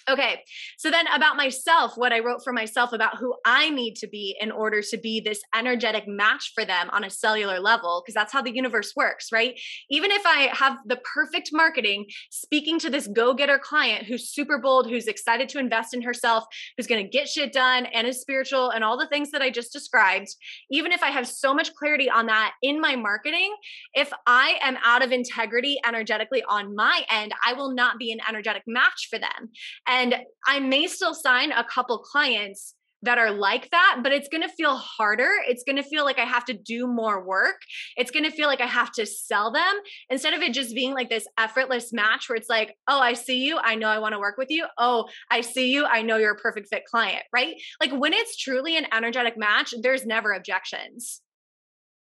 Okay. 0.09 0.41
So 0.77 0.89
then 0.89 1.05
about 1.07 1.35
myself, 1.35 1.97
what 1.97 2.13
I 2.13 2.19
wrote 2.19 2.41
for 2.41 2.53
myself 2.53 2.93
about 2.93 3.17
who 3.17 3.35
I 3.43 3.69
need 3.69 3.95
to 3.95 4.07
be 4.07 4.37
in 4.39 4.51
order 4.51 4.81
to 4.81 4.97
be 4.97 5.19
this 5.19 5.41
energetic 5.53 6.07
match 6.07 6.53
for 6.55 6.63
them 6.63 6.89
on 6.91 7.03
a 7.03 7.09
cellular 7.09 7.59
level, 7.59 8.01
because 8.01 8.13
that's 8.13 8.31
how 8.31 8.41
the 8.41 8.55
universe 8.55 8.93
works, 8.95 9.33
right? 9.33 9.59
Even 9.89 10.11
if 10.11 10.25
I 10.25 10.49
have 10.53 10.77
the 10.85 10.95
perfect 11.13 11.49
marketing 11.51 12.05
speaking 12.29 12.79
to 12.79 12.89
this 12.89 13.07
go 13.07 13.33
getter 13.33 13.59
client 13.59 14.05
who's 14.05 14.29
super 14.29 14.57
bold, 14.59 14.89
who's 14.89 15.07
excited 15.07 15.49
to 15.49 15.59
invest 15.59 15.93
in 15.93 16.01
herself, 16.01 16.45
who's 16.77 16.87
going 16.87 17.03
to 17.03 17.09
get 17.09 17.27
shit 17.27 17.51
done 17.51 17.85
and 17.87 18.07
is 18.07 18.21
spiritual 18.21 18.69
and 18.69 18.85
all 18.85 18.97
the 18.97 19.07
things 19.07 19.31
that 19.31 19.41
I 19.41 19.49
just 19.49 19.73
described, 19.73 20.27
even 20.71 20.93
if 20.93 21.03
I 21.03 21.09
have 21.09 21.27
so 21.27 21.53
much 21.53 21.73
clarity 21.75 22.09
on 22.09 22.27
that 22.27 22.53
in 22.61 22.79
my 22.79 22.95
marketing, 22.95 23.53
if 23.93 24.13
I 24.25 24.57
am 24.61 24.77
out 24.85 25.03
of 25.03 25.11
integrity 25.11 25.79
energetically 25.85 26.43
on 26.47 26.75
my 26.75 27.01
end, 27.11 27.33
I 27.45 27.51
will 27.53 27.73
not 27.73 27.97
be 27.99 28.13
an 28.13 28.19
energetic 28.29 28.63
match 28.67 29.07
for 29.09 29.19
them. 29.19 29.49
And 29.85 29.96
and 29.97 30.15
I 30.45 30.59
may 30.59 30.85
still 30.85 31.15
sign 31.15 31.51
a 31.51 31.63
couple 31.63 31.97
clients 31.97 32.75
that 33.01 33.17
are 33.17 33.31
like 33.31 33.69
that, 33.71 33.99
but 34.03 34.11
it's 34.11 34.27
going 34.27 34.41
to 34.43 34.49
feel 34.49 34.75
harder. 34.75 35.29
It's 35.47 35.63
going 35.63 35.75
to 35.75 35.83
feel 35.83 36.03
like 36.03 36.19
I 36.19 36.25
have 36.25 36.45
to 36.45 36.53
do 36.53 36.87
more 36.87 37.23
work. 37.23 37.57
It's 37.95 38.11
going 38.11 38.25
to 38.25 38.31
feel 38.31 38.47
like 38.47 38.61
I 38.61 38.67
have 38.67 38.91
to 38.93 39.05
sell 39.05 39.51
them 39.51 39.73
instead 40.09 40.33
of 40.33 40.41
it 40.41 40.53
just 40.53 40.75
being 40.75 40.93
like 40.93 41.09
this 41.09 41.27
effortless 41.37 41.91
match 41.93 42.29
where 42.29 42.35
it's 42.35 42.49
like, 42.49 42.75
oh, 42.87 42.99
I 42.99 43.13
see 43.13 43.43
you. 43.43 43.57
I 43.57 43.75
know 43.75 43.87
I 43.87 43.99
want 43.99 44.13
to 44.13 44.19
work 44.19 44.37
with 44.37 44.49
you. 44.51 44.65
Oh, 44.77 45.05
I 45.31 45.41
see 45.41 45.71
you. 45.71 45.85
I 45.85 46.01
know 46.03 46.17
you're 46.17 46.33
a 46.33 46.37
perfect 46.39 46.69
fit 46.71 46.85
client, 46.85 47.23
right? 47.33 47.55
Like 47.79 47.91
when 47.91 48.13
it's 48.13 48.37
truly 48.37 48.77
an 48.77 48.85
energetic 48.93 49.35
match, 49.35 49.73
there's 49.81 50.05
never 50.05 50.33
objections. 50.33 51.21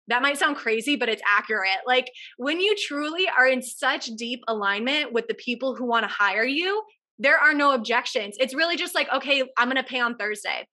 That 0.09 0.23
might 0.23 0.39
sound 0.39 0.57
crazy, 0.57 0.97
but 0.97 1.09
it's 1.09 1.23
accurate. 1.25 1.79
Like 1.87 2.11
when 2.37 2.61
you 2.61 2.75
truly 2.77 3.29
are 3.29 3.47
in 3.47 3.63
such 3.63 4.07
deep 4.17 4.41
alignment 4.49 5.13
with 5.13 5.29
the 5.29 5.35
people 5.35 5.77
who 5.77 5.87
want 5.87 6.05
to 6.05 6.13
hire 6.13 6.45
you, 6.45 6.83
there 7.21 7.39
are 7.39 7.55
no 7.55 7.73
objections. 7.73 8.37
It's 8.41 8.55
really 8.55 8.77
just 8.77 8.95
like, 8.95 9.09
okay, 9.13 9.45
I'm 9.59 9.69
going 9.69 9.77
to 9.77 9.89
pay 9.89 10.01
on 10.01 10.17
Thursday. 10.17 10.67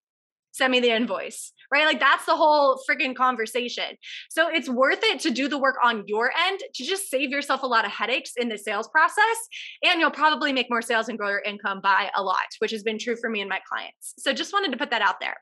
Send 0.54 0.72
me 0.72 0.80
the 0.80 0.90
invoice, 0.90 1.52
right? 1.72 1.86
Like 1.86 2.00
that's 2.00 2.26
the 2.26 2.36
whole 2.36 2.80
freaking 2.90 3.16
conversation. 3.16 3.96
So 4.30 4.48
it's 4.48 4.68
worth 4.68 5.04
it 5.04 5.20
to 5.20 5.30
do 5.30 5.48
the 5.48 5.60
work 5.60 5.76
on 5.84 6.04
your 6.08 6.32
end 6.48 6.60
to 6.74 6.84
just 6.84 7.12
save 7.12 7.30
yourself 7.30 7.62
a 7.62 7.68
lot 7.68 7.86
of 7.86 7.92
headaches 7.92 8.32
in 8.38 8.50
the 8.50 8.58
sales 8.58 8.88
process. 8.88 9.38
And 9.84 10.00
you'll 10.00 10.10
probably 10.10 10.54
make 10.54 10.68
more 10.70 10.82
sales 10.82 11.10
and 11.10 11.18
grow 11.18 11.30
your 11.30 11.42
income 11.42 11.82
by 11.84 12.10
a 12.16 12.24
lot, 12.24 12.48
which 12.58 12.72
has 12.72 12.82
been 12.82 12.98
true 12.98 13.18
for 13.18 13.30
me 13.30 13.42
and 13.42 13.50
my 13.50 13.60
clients. 13.70 14.16
So 14.18 14.34
just 14.34 14.54
wanted 14.54 14.72
to 14.72 14.78
put 14.78 14.90
that 14.90 15.04
out 15.04 15.20
there. 15.20 15.36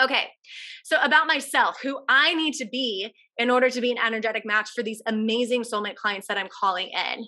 Okay, 0.00 0.28
so 0.84 1.00
about 1.00 1.26
myself, 1.26 1.78
who 1.82 2.00
I 2.08 2.34
need 2.34 2.54
to 2.54 2.66
be 2.66 3.12
in 3.38 3.50
order 3.50 3.70
to 3.70 3.80
be 3.80 3.92
an 3.92 3.98
energetic 3.98 4.44
match 4.44 4.70
for 4.74 4.82
these 4.82 5.02
amazing 5.06 5.62
soulmate 5.62 5.96
clients 5.96 6.28
that 6.28 6.38
I'm 6.38 6.48
calling 6.60 6.88
in. 6.88 7.24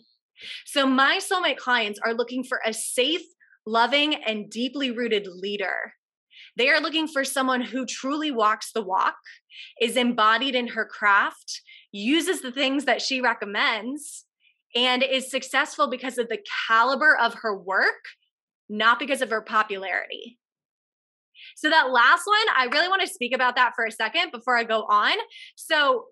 So, 0.66 0.86
my 0.86 1.18
soulmate 1.18 1.56
clients 1.56 2.00
are 2.04 2.14
looking 2.14 2.44
for 2.44 2.60
a 2.64 2.72
safe, 2.72 3.22
loving, 3.66 4.14
and 4.14 4.50
deeply 4.50 4.90
rooted 4.90 5.26
leader. 5.26 5.94
They 6.56 6.70
are 6.70 6.80
looking 6.80 7.08
for 7.08 7.24
someone 7.24 7.60
who 7.60 7.86
truly 7.86 8.30
walks 8.30 8.72
the 8.72 8.82
walk, 8.82 9.16
is 9.80 9.96
embodied 9.96 10.54
in 10.54 10.68
her 10.68 10.84
craft, 10.84 11.62
uses 11.92 12.42
the 12.42 12.52
things 12.52 12.84
that 12.84 13.02
she 13.02 13.20
recommends, 13.20 14.24
and 14.74 15.02
is 15.02 15.30
successful 15.30 15.88
because 15.88 16.18
of 16.18 16.28
the 16.28 16.38
caliber 16.68 17.16
of 17.16 17.34
her 17.42 17.56
work, 17.56 18.04
not 18.68 18.98
because 18.98 19.22
of 19.22 19.30
her 19.30 19.42
popularity. 19.42 20.38
So, 21.56 21.70
that 21.70 21.90
last 21.90 22.26
one, 22.26 22.46
I 22.56 22.66
really 22.66 22.88
want 22.88 23.02
to 23.02 23.08
speak 23.08 23.34
about 23.34 23.56
that 23.56 23.72
for 23.74 23.84
a 23.84 23.92
second 23.92 24.30
before 24.32 24.56
I 24.56 24.64
go 24.64 24.82
on. 24.82 25.16
So, 25.56 26.06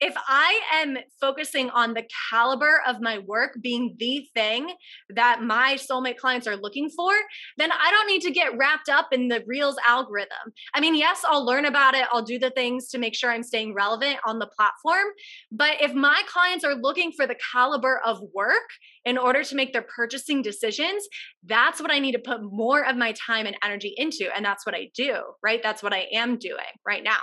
if 0.00 0.14
I 0.28 0.60
am 0.74 0.98
focusing 1.20 1.70
on 1.70 1.94
the 1.94 2.04
caliber 2.30 2.82
of 2.86 3.00
my 3.00 3.18
work 3.18 3.56
being 3.60 3.96
the 3.98 4.26
thing 4.34 4.72
that 5.14 5.42
my 5.42 5.76
soulmate 5.76 6.16
clients 6.16 6.46
are 6.46 6.56
looking 6.56 6.90
for, 6.90 7.12
then 7.56 7.70
I 7.72 7.90
don't 7.90 8.06
need 8.06 8.22
to 8.22 8.30
get 8.30 8.56
wrapped 8.56 8.88
up 8.88 9.08
in 9.12 9.28
the 9.28 9.42
Reels 9.46 9.76
algorithm. 9.86 10.52
I 10.74 10.80
mean, 10.80 10.94
yes, 10.94 11.22
I'll 11.26 11.44
learn 11.44 11.64
about 11.64 11.94
it, 11.94 12.06
I'll 12.12 12.22
do 12.22 12.38
the 12.38 12.50
things 12.50 12.88
to 12.90 12.98
make 12.98 13.14
sure 13.14 13.30
I'm 13.30 13.42
staying 13.42 13.74
relevant 13.74 14.18
on 14.26 14.38
the 14.38 14.48
platform. 14.48 15.06
But 15.50 15.80
if 15.80 15.94
my 15.94 16.22
clients 16.26 16.64
are 16.64 16.74
looking 16.74 17.12
for 17.12 17.26
the 17.26 17.36
caliber 17.52 18.00
of 18.04 18.20
work 18.34 18.68
in 19.04 19.18
order 19.18 19.44
to 19.44 19.54
make 19.54 19.72
their 19.72 19.82
purchasing 19.82 20.42
decisions, 20.42 21.06
that's 21.44 21.80
what 21.80 21.90
I 21.90 21.98
need 21.98 22.12
to 22.12 22.18
put 22.18 22.42
more 22.42 22.84
of 22.84 22.96
my 22.96 23.12
time 23.12 23.46
and 23.46 23.56
energy 23.62 23.94
into. 23.96 24.34
And 24.34 24.44
that's 24.44 24.66
what 24.66 24.74
I 24.74 24.90
do, 24.94 25.20
right? 25.42 25.62
That's 25.62 25.82
what 25.82 25.92
I 25.92 26.06
am 26.12 26.38
doing 26.38 26.58
right 26.86 27.02
now. 27.02 27.20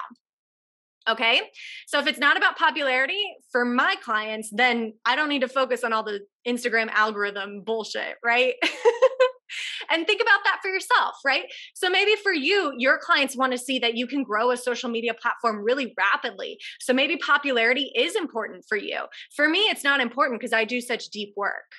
Okay. 1.09 1.41
So 1.87 1.99
if 1.99 2.05
it's 2.05 2.19
not 2.19 2.37
about 2.37 2.57
popularity 2.57 3.21
for 3.51 3.65
my 3.65 3.95
clients, 4.03 4.49
then 4.51 4.93
I 5.05 5.15
don't 5.15 5.29
need 5.29 5.41
to 5.41 5.47
focus 5.47 5.83
on 5.83 5.93
all 5.93 6.03
the 6.03 6.19
Instagram 6.47 6.89
algorithm 6.91 7.61
bullshit, 7.61 8.17
right? 8.23 8.53
and 9.89 10.05
think 10.05 10.21
about 10.21 10.41
that 10.45 10.59
for 10.61 10.69
yourself, 10.69 11.15
right? 11.25 11.45
So 11.73 11.89
maybe 11.89 12.15
for 12.21 12.31
you, 12.31 12.73
your 12.77 12.99
clients 12.99 13.35
want 13.35 13.51
to 13.51 13.57
see 13.57 13.79
that 13.79 13.95
you 13.95 14.05
can 14.05 14.23
grow 14.23 14.51
a 14.51 14.57
social 14.57 14.89
media 14.89 15.13
platform 15.13 15.63
really 15.63 15.93
rapidly. 15.97 16.59
So 16.79 16.93
maybe 16.93 17.17
popularity 17.17 17.91
is 17.95 18.15
important 18.15 18.65
for 18.67 18.77
you. 18.77 19.01
For 19.35 19.49
me, 19.49 19.59
it's 19.61 19.83
not 19.83 20.01
important 20.01 20.39
because 20.39 20.53
I 20.53 20.65
do 20.65 20.81
such 20.81 21.09
deep 21.09 21.33
work. 21.35 21.71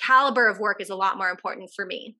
Caliber 0.00 0.48
of 0.48 0.60
work 0.60 0.80
is 0.80 0.90
a 0.90 0.96
lot 0.96 1.18
more 1.18 1.30
important 1.30 1.70
for 1.74 1.84
me. 1.84 2.16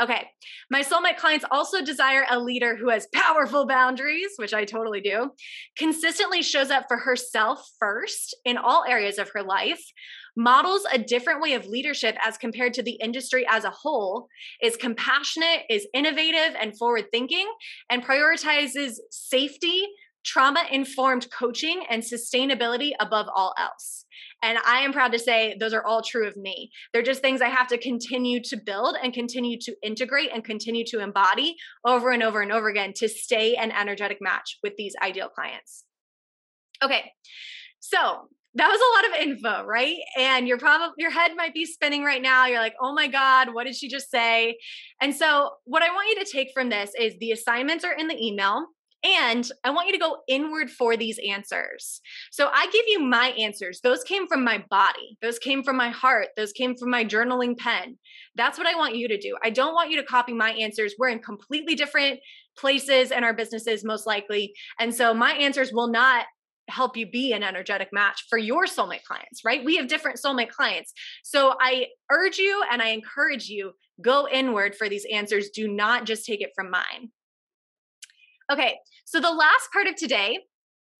Okay. 0.00 0.28
My 0.70 0.82
soulmate 0.82 1.18
clients 1.18 1.44
also 1.50 1.84
desire 1.84 2.24
a 2.30 2.40
leader 2.40 2.74
who 2.74 2.88
has 2.88 3.06
powerful 3.14 3.66
boundaries, 3.66 4.30
which 4.36 4.54
I 4.54 4.64
totally 4.64 5.02
do, 5.02 5.30
consistently 5.76 6.42
shows 6.42 6.70
up 6.70 6.86
for 6.88 6.96
herself 6.96 7.68
first 7.78 8.34
in 8.46 8.56
all 8.56 8.84
areas 8.88 9.18
of 9.18 9.30
her 9.34 9.42
life, 9.42 9.82
models 10.36 10.86
a 10.90 10.98
different 10.98 11.42
way 11.42 11.52
of 11.52 11.66
leadership 11.66 12.16
as 12.24 12.38
compared 12.38 12.72
to 12.74 12.82
the 12.82 12.92
industry 12.92 13.46
as 13.50 13.64
a 13.64 13.70
whole, 13.70 14.28
is 14.62 14.76
compassionate, 14.76 15.64
is 15.68 15.86
innovative 15.92 16.56
and 16.58 16.78
forward 16.78 17.06
thinking, 17.12 17.52
and 17.90 18.02
prioritizes 18.02 18.94
safety, 19.10 19.86
trauma 20.24 20.64
informed 20.70 21.26
coaching, 21.30 21.84
and 21.88 22.02
sustainability 22.02 22.92
above 23.00 23.26
all 23.34 23.54
else. 23.58 24.04
And 24.42 24.58
I 24.66 24.80
am 24.80 24.92
proud 24.92 25.12
to 25.12 25.18
say 25.18 25.56
those 25.58 25.74
are 25.74 25.84
all 25.84 26.02
true 26.02 26.26
of 26.26 26.36
me. 26.36 26.70
They're 26.92 27.02
just 27.02 27.20
things 27.20 27.40
I 27.40 27.48
have 27.48 27.68
to 27.68 27.78
continue 27.78 28.40
to 28.44 28.56
build 28.56 28.96
and 29.02 29.12
continue 29.12 29.58
to 29.60 29.74
integrate 29.82 30.30
and 30.32 30.44
continue 30.44 30.84
to 30.86 31.00
embody 31.00 31.56
over 31.84 32.10
and 32.10 32.22
over 32.22 32.40
and 32.40 32.52
over 32.52 32.68
again 32.68 32.92
to 32.96 33.08
stay 33.08 33.56
an 33.56 33.70
energetic 33.70 34.18
match 34.20 34.58
with 34.62 34.74
these 34.76 34.94
ideal 35.02 35.28
clients. 35.28 35.84
Okay. 36.82 37.12
So, 37.80 38.28
that 38.54 38.68
was 38.68 38.80
a 38.80 38.94
lot 38.96 39.20
of 39.20 39.28
info, 39.28 39.64
right? 39.64 39.96
And 40.18 40.48
your 40.48 40.58
probably 40.58 40.94
your 40.98 41.12
head 41.12 41.32
might 41.36 41.54
be 41.54 41.64
spinning 41.64 42.02
right 42.02 42.20
now. 42.20 42.46
You're 42.46 42.58
like, 42.58 42.74
"Oh 42.80 42.92
my 42.92 43.06
god, 43.06 43.54
what 43.54 43.64
did 43.64 43.76
she 43.76 43.88
just 43.88 44.10
say?" 44.10 44.58
And 45.00 45.14
so, 45.14 45.50
what 45.64 45.82
I 45.82 45.94
want 45.94 46.08
you 46.08 46.24
to 46.24 46.30
take 46.30 46.48
from 46.52 46.68
this 46.68 46.90
is 46.98 47.14
the 47.20 47.30
assignments 47.30 47.84
are 47.84 47.92
in 47.92 48.08
the 48.08 48.20
email. 48.20 48.66
And 49.02 49.48
I 49.64 49.70
want 49.70 49.86
you 49.86 49.94
to 49.94 49.98
go 49.98 50.18
inward 50.28 50.70
for 50.70 50.96
these 50.96 51.18
answers. 51.28 52.00
So 52.30 52.50
I 52.52 52.66
give 52.66 52.84
you 52.86 53.00
my 53.00 53.28
answers. 53.38 53.80
Those 53.82 54.04
came 54.04 54.26
from 54.26 54.44
my 54.44 54.62
body, 54.68 55.16
those 55.22 55.38
came 55.38 55.62
from 55.62 55.76
my 55.76 55.88
heart, 55.88 56.28
those 56.36 56.52
came 56.52 56.76
from 56.76 56.90
my 56.90 57.04
journaling 57.04 57.56
pen. 57.56 57.96
That's 58.36 58.58
what 58.58 58.66
I 58.66 58.76
want 58.76 58.96
you 58.96 59.08
to 59.08 59.18
do. 59.18 59.36
I 59.42 59.50
don't 59.50 59.74
want 59.74 59.90
you 59.90 59.96
to 59.96 60.04
copy 60.04 60.32
my 60.34 60.50
answers. 60.52 60.94
We're 60.98 61.08
in 61.08 61.20
completely 61.20 61.74
different 61.74 62.20
places 62.58 63.10
in 63.10 63.24
our 63.24 63.32
businesses, 63.32 63.84
most 63.84 64.06
likely. 64.06 64.52
And 64.78 64.94
so 64.94 65.14
my 65.14 65.32
answers 65.32 65.72
will 65.72 65.88
not 65.88 66.26
help 66.68 66.96
you 66.96 67.10
be 67.10 67.32
an 67.32 67.42
energetic 67.42 67.88
match 67.92 68.26
for 68.28 68.38
your 68.38 68.66
soulmate 68.66 69.02
clients, 69.02 69.44
right? 69.44 69.64
We 69.64 69.76
have 69.76 69.88
different 69.88 70.20
soulmate 70.24 70.50
clients. 70.50 70.92
So 71.24 71.54
I 71.60 71.86
urge 72.10 72.38
you 72.38 72.62
and 72.70 72.80
I 72.80 72.88
encourage 72.88 73.48
you 73.48 73.72
go 74.02 74.28
inward 74.28 74.74
for 74.76 74.88
these 74.88 75.06
answers. 75.12 75.50
Do 75.50 75.68
not 75.68 76.06
just 76.06 76.24
take 76.24 76.40
it 76.40 76.50
from 76.54 76.70
mine. 76.70 77.10
Okay, 78.50 78.78
so 79.04 79.20
the 79.20 79.30
last 79.30 79.70
part 79.72 79.86
of 79.86 79.94
today 79.94 80.40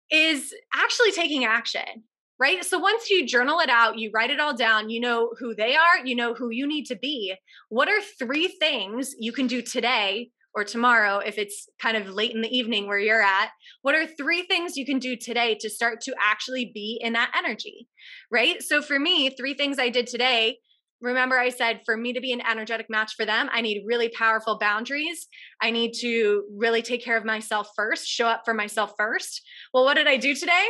is 0.08 0.54
actually 0.72 1.10
taking 1.10 1.44
action, 1.44 2.04
right? 2.38 2.64
So 2.64 2.78
once 2.78 3.10
you 3.10 3.26
journal 3.26 3.58
it 3.58 3.68
out, 3.68 3.98
you 3.98 4.12
write 4.14 4.30
it 4.30 4.38
all 4.38 4.56
down, 4.56 4.88
you 4.88 5.00
know 5.00 5.32
who 5.36 5.54
they 5.56 5.74
are, 5.74 6.04
you 6.04 6.14
know 6.14 6.32
who 6.32 6.50
you 6.50 6.66
need 6.66 6.86
to 6.86 6.96
be. 6.96 7.34
What 7.68 7.88
are 7.88 8.00
three 8.20 8.46
things 8.46 9.14
you 9.18 9.32
can 9.32 9.48
do 9.48 9.62
today 9.62 10.30
or 10.54 10.62
tomorrow 10.62 11.18
if 11.18 11.38
it's 11.38 11.68
kind 11.80 11.96
of 11.96 12.08
late 12.08 12.32
in 12.32 12.40
the 12.40 12.56
evening 12.56 12.86
where 12.86 13.00
you're 13.00 13.22
at? 13.22 13.50
What 13.82 13.96
are 13.96 14.06
three 14.06 14.42
things 14.42 14.76
you 14.76 14.86
can 14.86 15.00
do 15.00 15.16
today 15.16 15.56
to 15.60 15.68
start 15.68 16.00
to 16.02 16.14
actually 16.24 16.70
be 16.72 17.00
in 17.02 17.14
that 17.14 17.32
energy, 17.36 17.88
right? 18.30 18.62
So 18.62 18.80
for 18.80 19.00
me, 19.00 19.30
three 19.30 19.54
things 19.54 19.80
I 19.80 19.88
did 19.88 20.06
today 20.06 20.58
remember 21.00 21.38
I 21.38 21.48
said 21.48 21.80
for 21.84 21.96
me 21.96 22.12
to 22.12 22.20
be 22.20 22.32
an 22.32 22.42
energetic 22.48 22.86
match 22.88 23.14
for 23.16 23.24
them, 23.24 23.48
I 23.52 23.60
need 23.60 23.84
really 23.86 24.08
powerful 24.08 24.58
boundaries. 24.58 25.26
I 25.60 25.70
need 25.70 25.92
to 26.00 26.44
really 26.56 26.82
take 26.82 27.04
care 27.04 27.16
of 27.16 27.24
myself 27.24 27.70
first, 27.74 28.06
show 28.06 28.26
up 28.26 28.42
for 28.44 28.54
myself 28.54 28.92
first. 28.96 29.42
Well, 29.72 29.84
what 29.84 29.94
did 29.94 30.06
I 30.06 30.16
do 30.16 30.34
today? 30.34 30.66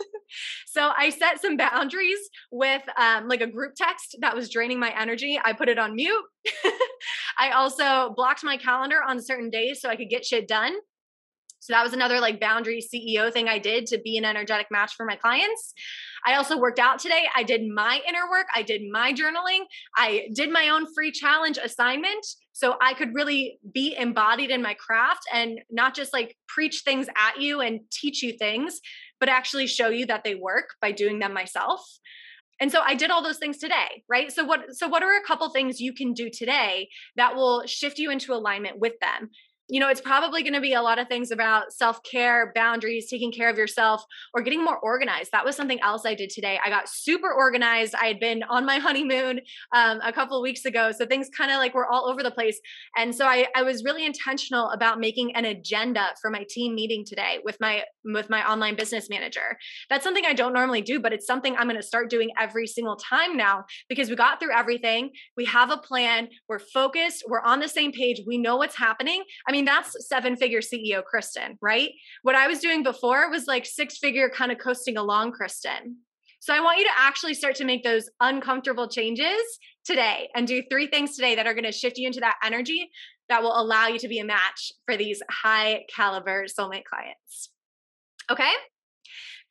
so 0.66 0.92
I 0.96 1.10
set 1.10 1.40
some 1.40 1.56
boundaries 1.56 2.18
with 2.50 2.82
um, 2.98 3.28
like 3.28 3.40
a 3.40 3.46
group 3.46 3.74
text 3.76 4.16
that 4.20 4.34
was 4.34 4.50
draining 4.50 4.78
my 4.78 4.92
energy. 4.98 5.40
I 5.42 5.52
put 5.52 5.68
it 5.68 5.78
on 5.78 5.94
mute. 5.94 6.24
I 7.38 7.50
also 7.50 8.14
blocked 8.14 8.44
my 8.44 8.56
calendar 8.56 9.00
on 9.06 9.22
certain 9.22 9.50
days 9.50 9.80
so 9.80 9.88
I 9.88 9.96
could 9.96 10.10
get 10.10 10.24
shit 10.24 10.48
done. 10.48 10.74
So 11.66 11.72
that 11.72 11.82
was 11.82 11.92
another 11.92 12.20
like 12.20 12.38
boundary 12.38 12.80
CEO 12.80 13.32
thing 13.32 13.48
I 13.48 13.58
did 13.58 13.86
to 13.86 13.98
be 13.98 14.16
an 14.18 14.24
energetic 14.24 14.68
match 14.70 14.94
for 14.96 15.04
my 15.04 15.16
clients. 15.16 15.74
I 16.24 16.34
also 16.36 16.56
worked 16.56 16.78
out 16.78 17.00
today. 17.00 17.24
I 17.34 17.42
did 17.42 17.62
my 17.68 18.00
inner 18.08 18.30
work, 18.30 18.46
I 18.54 18.62
did 18.62 18.82
my 18.88 19.12
journaling, 19.12 19.64
I 19.96 20.28
did 20.32 20.50
my 20.50 20.68
own 20.68 20.86
free 20.94 21.10
challenge 21.10 21.58
assignment 21.58 22.24
so 22.52 22.76
I 22.80 22.94
could 22.94 23.14
really 23.14 23.58
be 23.74 23.96
embodied 23.96 24.50
in 24.50 24.62
my 24.62 24.74
craft 24.74 25.22
and 25.34 25.60
not 25.68 25.94
just 25.96 26.12
like 26.12 26.36
preach 26.46 26.82
things 26.84 27.08
at 27.16 27.40
you 27.40 27.60
and 27.60 27.80
teach 27.90 28.22
you 28.22 28.32
things, 28.32 28.80
but 29.18 29.28
actually 29.28 29.66
show 29.66 29.88
you 29.88 30.06
that 30.06 30.22
they 30.22 30.36
work 30.36 30.70
by 30.80 30.92
doing 30.92 31.18
them 31.18 31.34
myself. 31.34 31.84
And 32.60 32.72
so 32.72 32.80
I 32.80 32.94
did 32.94 33.10
all 33.10 33.22
those 33.22 33.38
things 33.38 33.58
today, 33.58 34.04
right? 34.08 34.32
So 34.32 34.44
what 34.44 34.74
so 34.74 34.88
what 34.88 35.02
are 35.02 35.16
a 35.16 35.22
couple 35.26 35.48
things 35.50 35.80
you 35.80 35.92
can 35.92 36.12
do 36.12 36.30
today 36.30 36.88
that 37.16 37.34
will 37.34 37.66
shift 37.66 37.98
you 37.98 38.10
into 38.10 38.32
alignment 38.32 38.78
with 38.78 38.94
them? 39.00 39.30
You 39.68 39.80
know, 39.80 39.88
it's 39.88 40.00
probably 40.00 40.42
going 40.42 40.54
to 40.54 40.60
be 40.60 40.74
a 40.74 40.82
lot 40.82 40.98
of 40.98 41.08
things 41.08 41.30
about 41.30 41.72
self 41.72 42.02
care, 42.02 42.52
boundaries, 42.54 43.08
taking 43.10 43.32
care 43.32 43.50
of 43.50 43.58
yourself, 43.58 44.04
or 44.32 44.42
getting 44.42 44.64
more 44.64 44.78
organized. 44.78 45.32
That 45.32 45.44
was 45.44 45.56
something 45.56 45.80
else 45.80 46.06
I 46.06 46.14
did 46.14 46.30
today. 46.30 46.58
I 46.64 46.70
got 46.70 46.88
super 46.88 47.32
organized. 47.32 47.94
I 47.94 48.06
had 48.06 48.20
been 48.20 48.42
on 48.44 48.64
my 48.64 48.78
honeymoon 48.86 49.40
um, 49.74 50.00
a 50.04 50.12
couple 50.12 50.40
weeks 50.40 50.64
ago. 50.64 50.92
So 50.92 51.04
things 51.06 51.28
kind 51.36 51.50
of 51.50 51.58
like 51.58 51.74
were 51.74 51.86
all 51.86 52.08
over 52.08 52.22
the 52.22 52.30
place. 52.30 52.60
And 52.96 53.14
so 53.14 53.26
I, 53.26 53.46
I 53.56 53.62
was 53.62 53.82
really 53.82 54.06
intentional 54.06 54.70
about 54.70 55.00
making 55.00 55.34
an 55.34 55.44
agenda 55.44 56.10
for 56.20 56.30
my 56.30 56.44
team 56.48 56.74
meeting 56.74 57.04
today 57.04 57.38
with 57.44 57.56
my 57.60 57.82
with 58.04 58.30
my 58.30 58.48
online 58.48 58.76
business 58.76 59.10
manager. 59.10 59.58
That's 59.90 60.04
something 60.04 60.24
I 60.24 60.32
don't 60.32 60.52
normally 60.52 60.82
do, 60.82 61.00
but 61.00 61.12
it's 61.12 61.26
something 61.26 61.56
I'm 61.56 61.66
going 61.66 61.76
to 61.76 61.82
start 61.82 62.08
doing 62.08 62.30
every 62.40 62.68
single 62.68 62.96
time 62.96 63.36
now 63.36 63.64
because 63.88 64.08
we 64.08 64.16
got 64.16 64.38
through 64.38 64.54
everything. 64.54 65.10
We 65.36 65.44
have 65.46 65.70
a 65.70 65.76
plan. 65.76 66.28
We're 66.48 66.60
focused. 66.60 67.24
We're 67.26 67.42
on 67.42 67.58
the 67.58 67.68
same 67.68 67.90
page. 67.90 68.22
We 68.26 68.38
know 68.38 68.56
what's 68.56 68.76
happening. 68.76 69.24
I 69.48 69.52
mean, 69.52 69.55
mean, 69.56 69.64
that's 69.64 70.06
seven 70.06 70.36
figure 70.36 70.60
CEO 70.60 71.02
Kristen, 71.02 71.58
right? 71.62 71.92
What 72.22 72.34
I 72.34 72.46
was 72.46 72.58
doing 72.58 72.82
before 72.82 73.30
was 73.30 73.46
like 73.46 73.64
six 73.64 73.96
figure 73.96 74.28
kind 74.28 74.52
of 74.52 74.58
coasting 74.58 74.98
along 74.98 75.32
Kristen. 75.32 75.96
So 76.40 76.54
I 76.54 76.60
want 76.60 76.78
you 76.78 76.84
to 76.84 76.90
actually 76.94 77.34
start 77.34 77.54
to 77.56 77.64
make 77.64 77.82
those 77.82 78.10
uncomfortable 78.20 78.86
changes 78.86 79.40
today 79.84 80.28
and 80.34 80.46
do 80.46 80.62
three 80.70 80.86
things 80.88 81.16
today 81.16 81.34
that 81.36 81.46
are 81.46 81.54
going 81.54 81.64
to 81.64 81.72
shift 81.72 81.96
you 81.96 82.06
into 82.06 82.20
that 82.20 82.36
energy 82.44 82.90
that 83.30 83.42
will 83.42 83.58
allow 83.58 83.86
you 83.86 83.98
to 83.98 84.08
be 84.08 84.18
a 84.18 84.24
match 84.24 84.72
for 84.84 84.96
these 84.96 85.22
high 85.30 85.84
caliber 85.88 86.44
soulmate 86.44 86.84
clients. 86.84 87.50
Okay? 88.30 88.52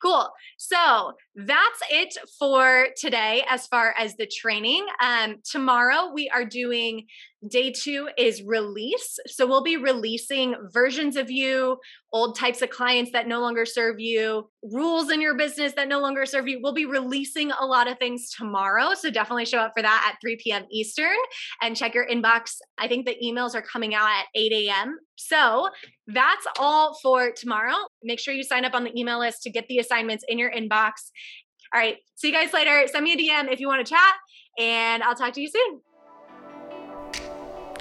Cool. 0.02 0.30
So 0.58 1.14
that's 1.34 1.80
it 1.90 2.16
for 2.38 2.88
today 2.96 3.44
as 3.48 3.66
far 3.66 3.94
as 3.98 4.14
the 4.16 4.26
training. 4.26 4.86
Um, 5.02 5.36
tomorrow 5.42 6.12
we 6.12 6.28
are 6.28 6.44
doing 6.44 7.06
day 7.48 7.70
two 7.70 8.08
is 8.16 8.42
release. 8.42 9.18
So 9.26 9.46
we'll 9.46 9.62
be 9.62 9.76
releasing 9.76 10.54
versions 10.72 11.16
of 11.16 11.30
you, 11.30 11.78
old 12.12 12.38
types 12.38 12.62
of 12.62 12.70
clients 12.70 13.12
that 13.12 13.28
no 13.28 13.40
longer 13.40 13.66
serve 13.66 14.00
you, 14.00 14.48
rules 14.62 15.10
in 15.10 15.20
your 15.20 15.36
business 15.36 15.74
that 15.74 15.88
no 15.88 16.00
longer 16.00 16.26
serve 16.26 16.48
you. 16.48 16.60
We'll 16.62 16.72
be 16.72 16.86
releasing 16.86 17.50
a 17.52 17.64
lot 17.64 17.88
of 17.88 17.98
things 17.98 18.30
tomorrow. 18.30 18.94
So 18.94 19.10
definitely 19.10 19.44
show 19.44 19.58
up 19.58 19.72
for 19.76 19.82
that 19.82 20.10
at 20.12 20.20
3 20.20 20.38
p.m. 20.42 20.64
Eastern 20.70 21.16
and 21.62 21.76
check 21.76 21.94
your 21.94 22.08
inbox. 22.08 22.56
I 22.78 22.88
think 22.88 23.06
the 23.06 23.16
emails 23.22 23.54
are 23.54 23.62
coming 23.62 23.94
out 23.94 24.08
at 24.08 24.26
8 24.34 24.52
a.m. 24.52 24.98
So 25.16 25.68
that's 26.06 26.46
all 26.58 26.98
for 27.02 27.32
tomorrow. 27.32 27.76
Make 28.02 28.20
sure 28.20 28.34
you 28.34 28.44
sign 28.44 28.64
up 28.64 28.74
on 28.74 28.84
the 28.84 28.98
email 28.98 29.18
list 29.18 29.42
to 29.42 29.50
get 29.50 29.66
the 29.68 29.78
assignments 29.78 30.24
in 30.28 30.38
your 30.38 30.50
inbox. 30.50 30.92
All 31.74 31.80
right. 31.80 31.96
See 32.14 32.28
you 32.28 32.34
guys 32.34 32.52
later. 32.52 32.86
Send 32.86 33.04
me 33.04 33.12
a 33.12 33.16
DM 33.16 33.52
if 33.52 33.60
you 33.60 33.66
want 33.66 33.84
to 33.84 33.92
chat, 33.92 34.14
and 34.58 35.02
I'll 35.02 35.16
talk 35.16 35.34
to 35.34 35.40
you 35.40 35.48
soon. 35.48 35.80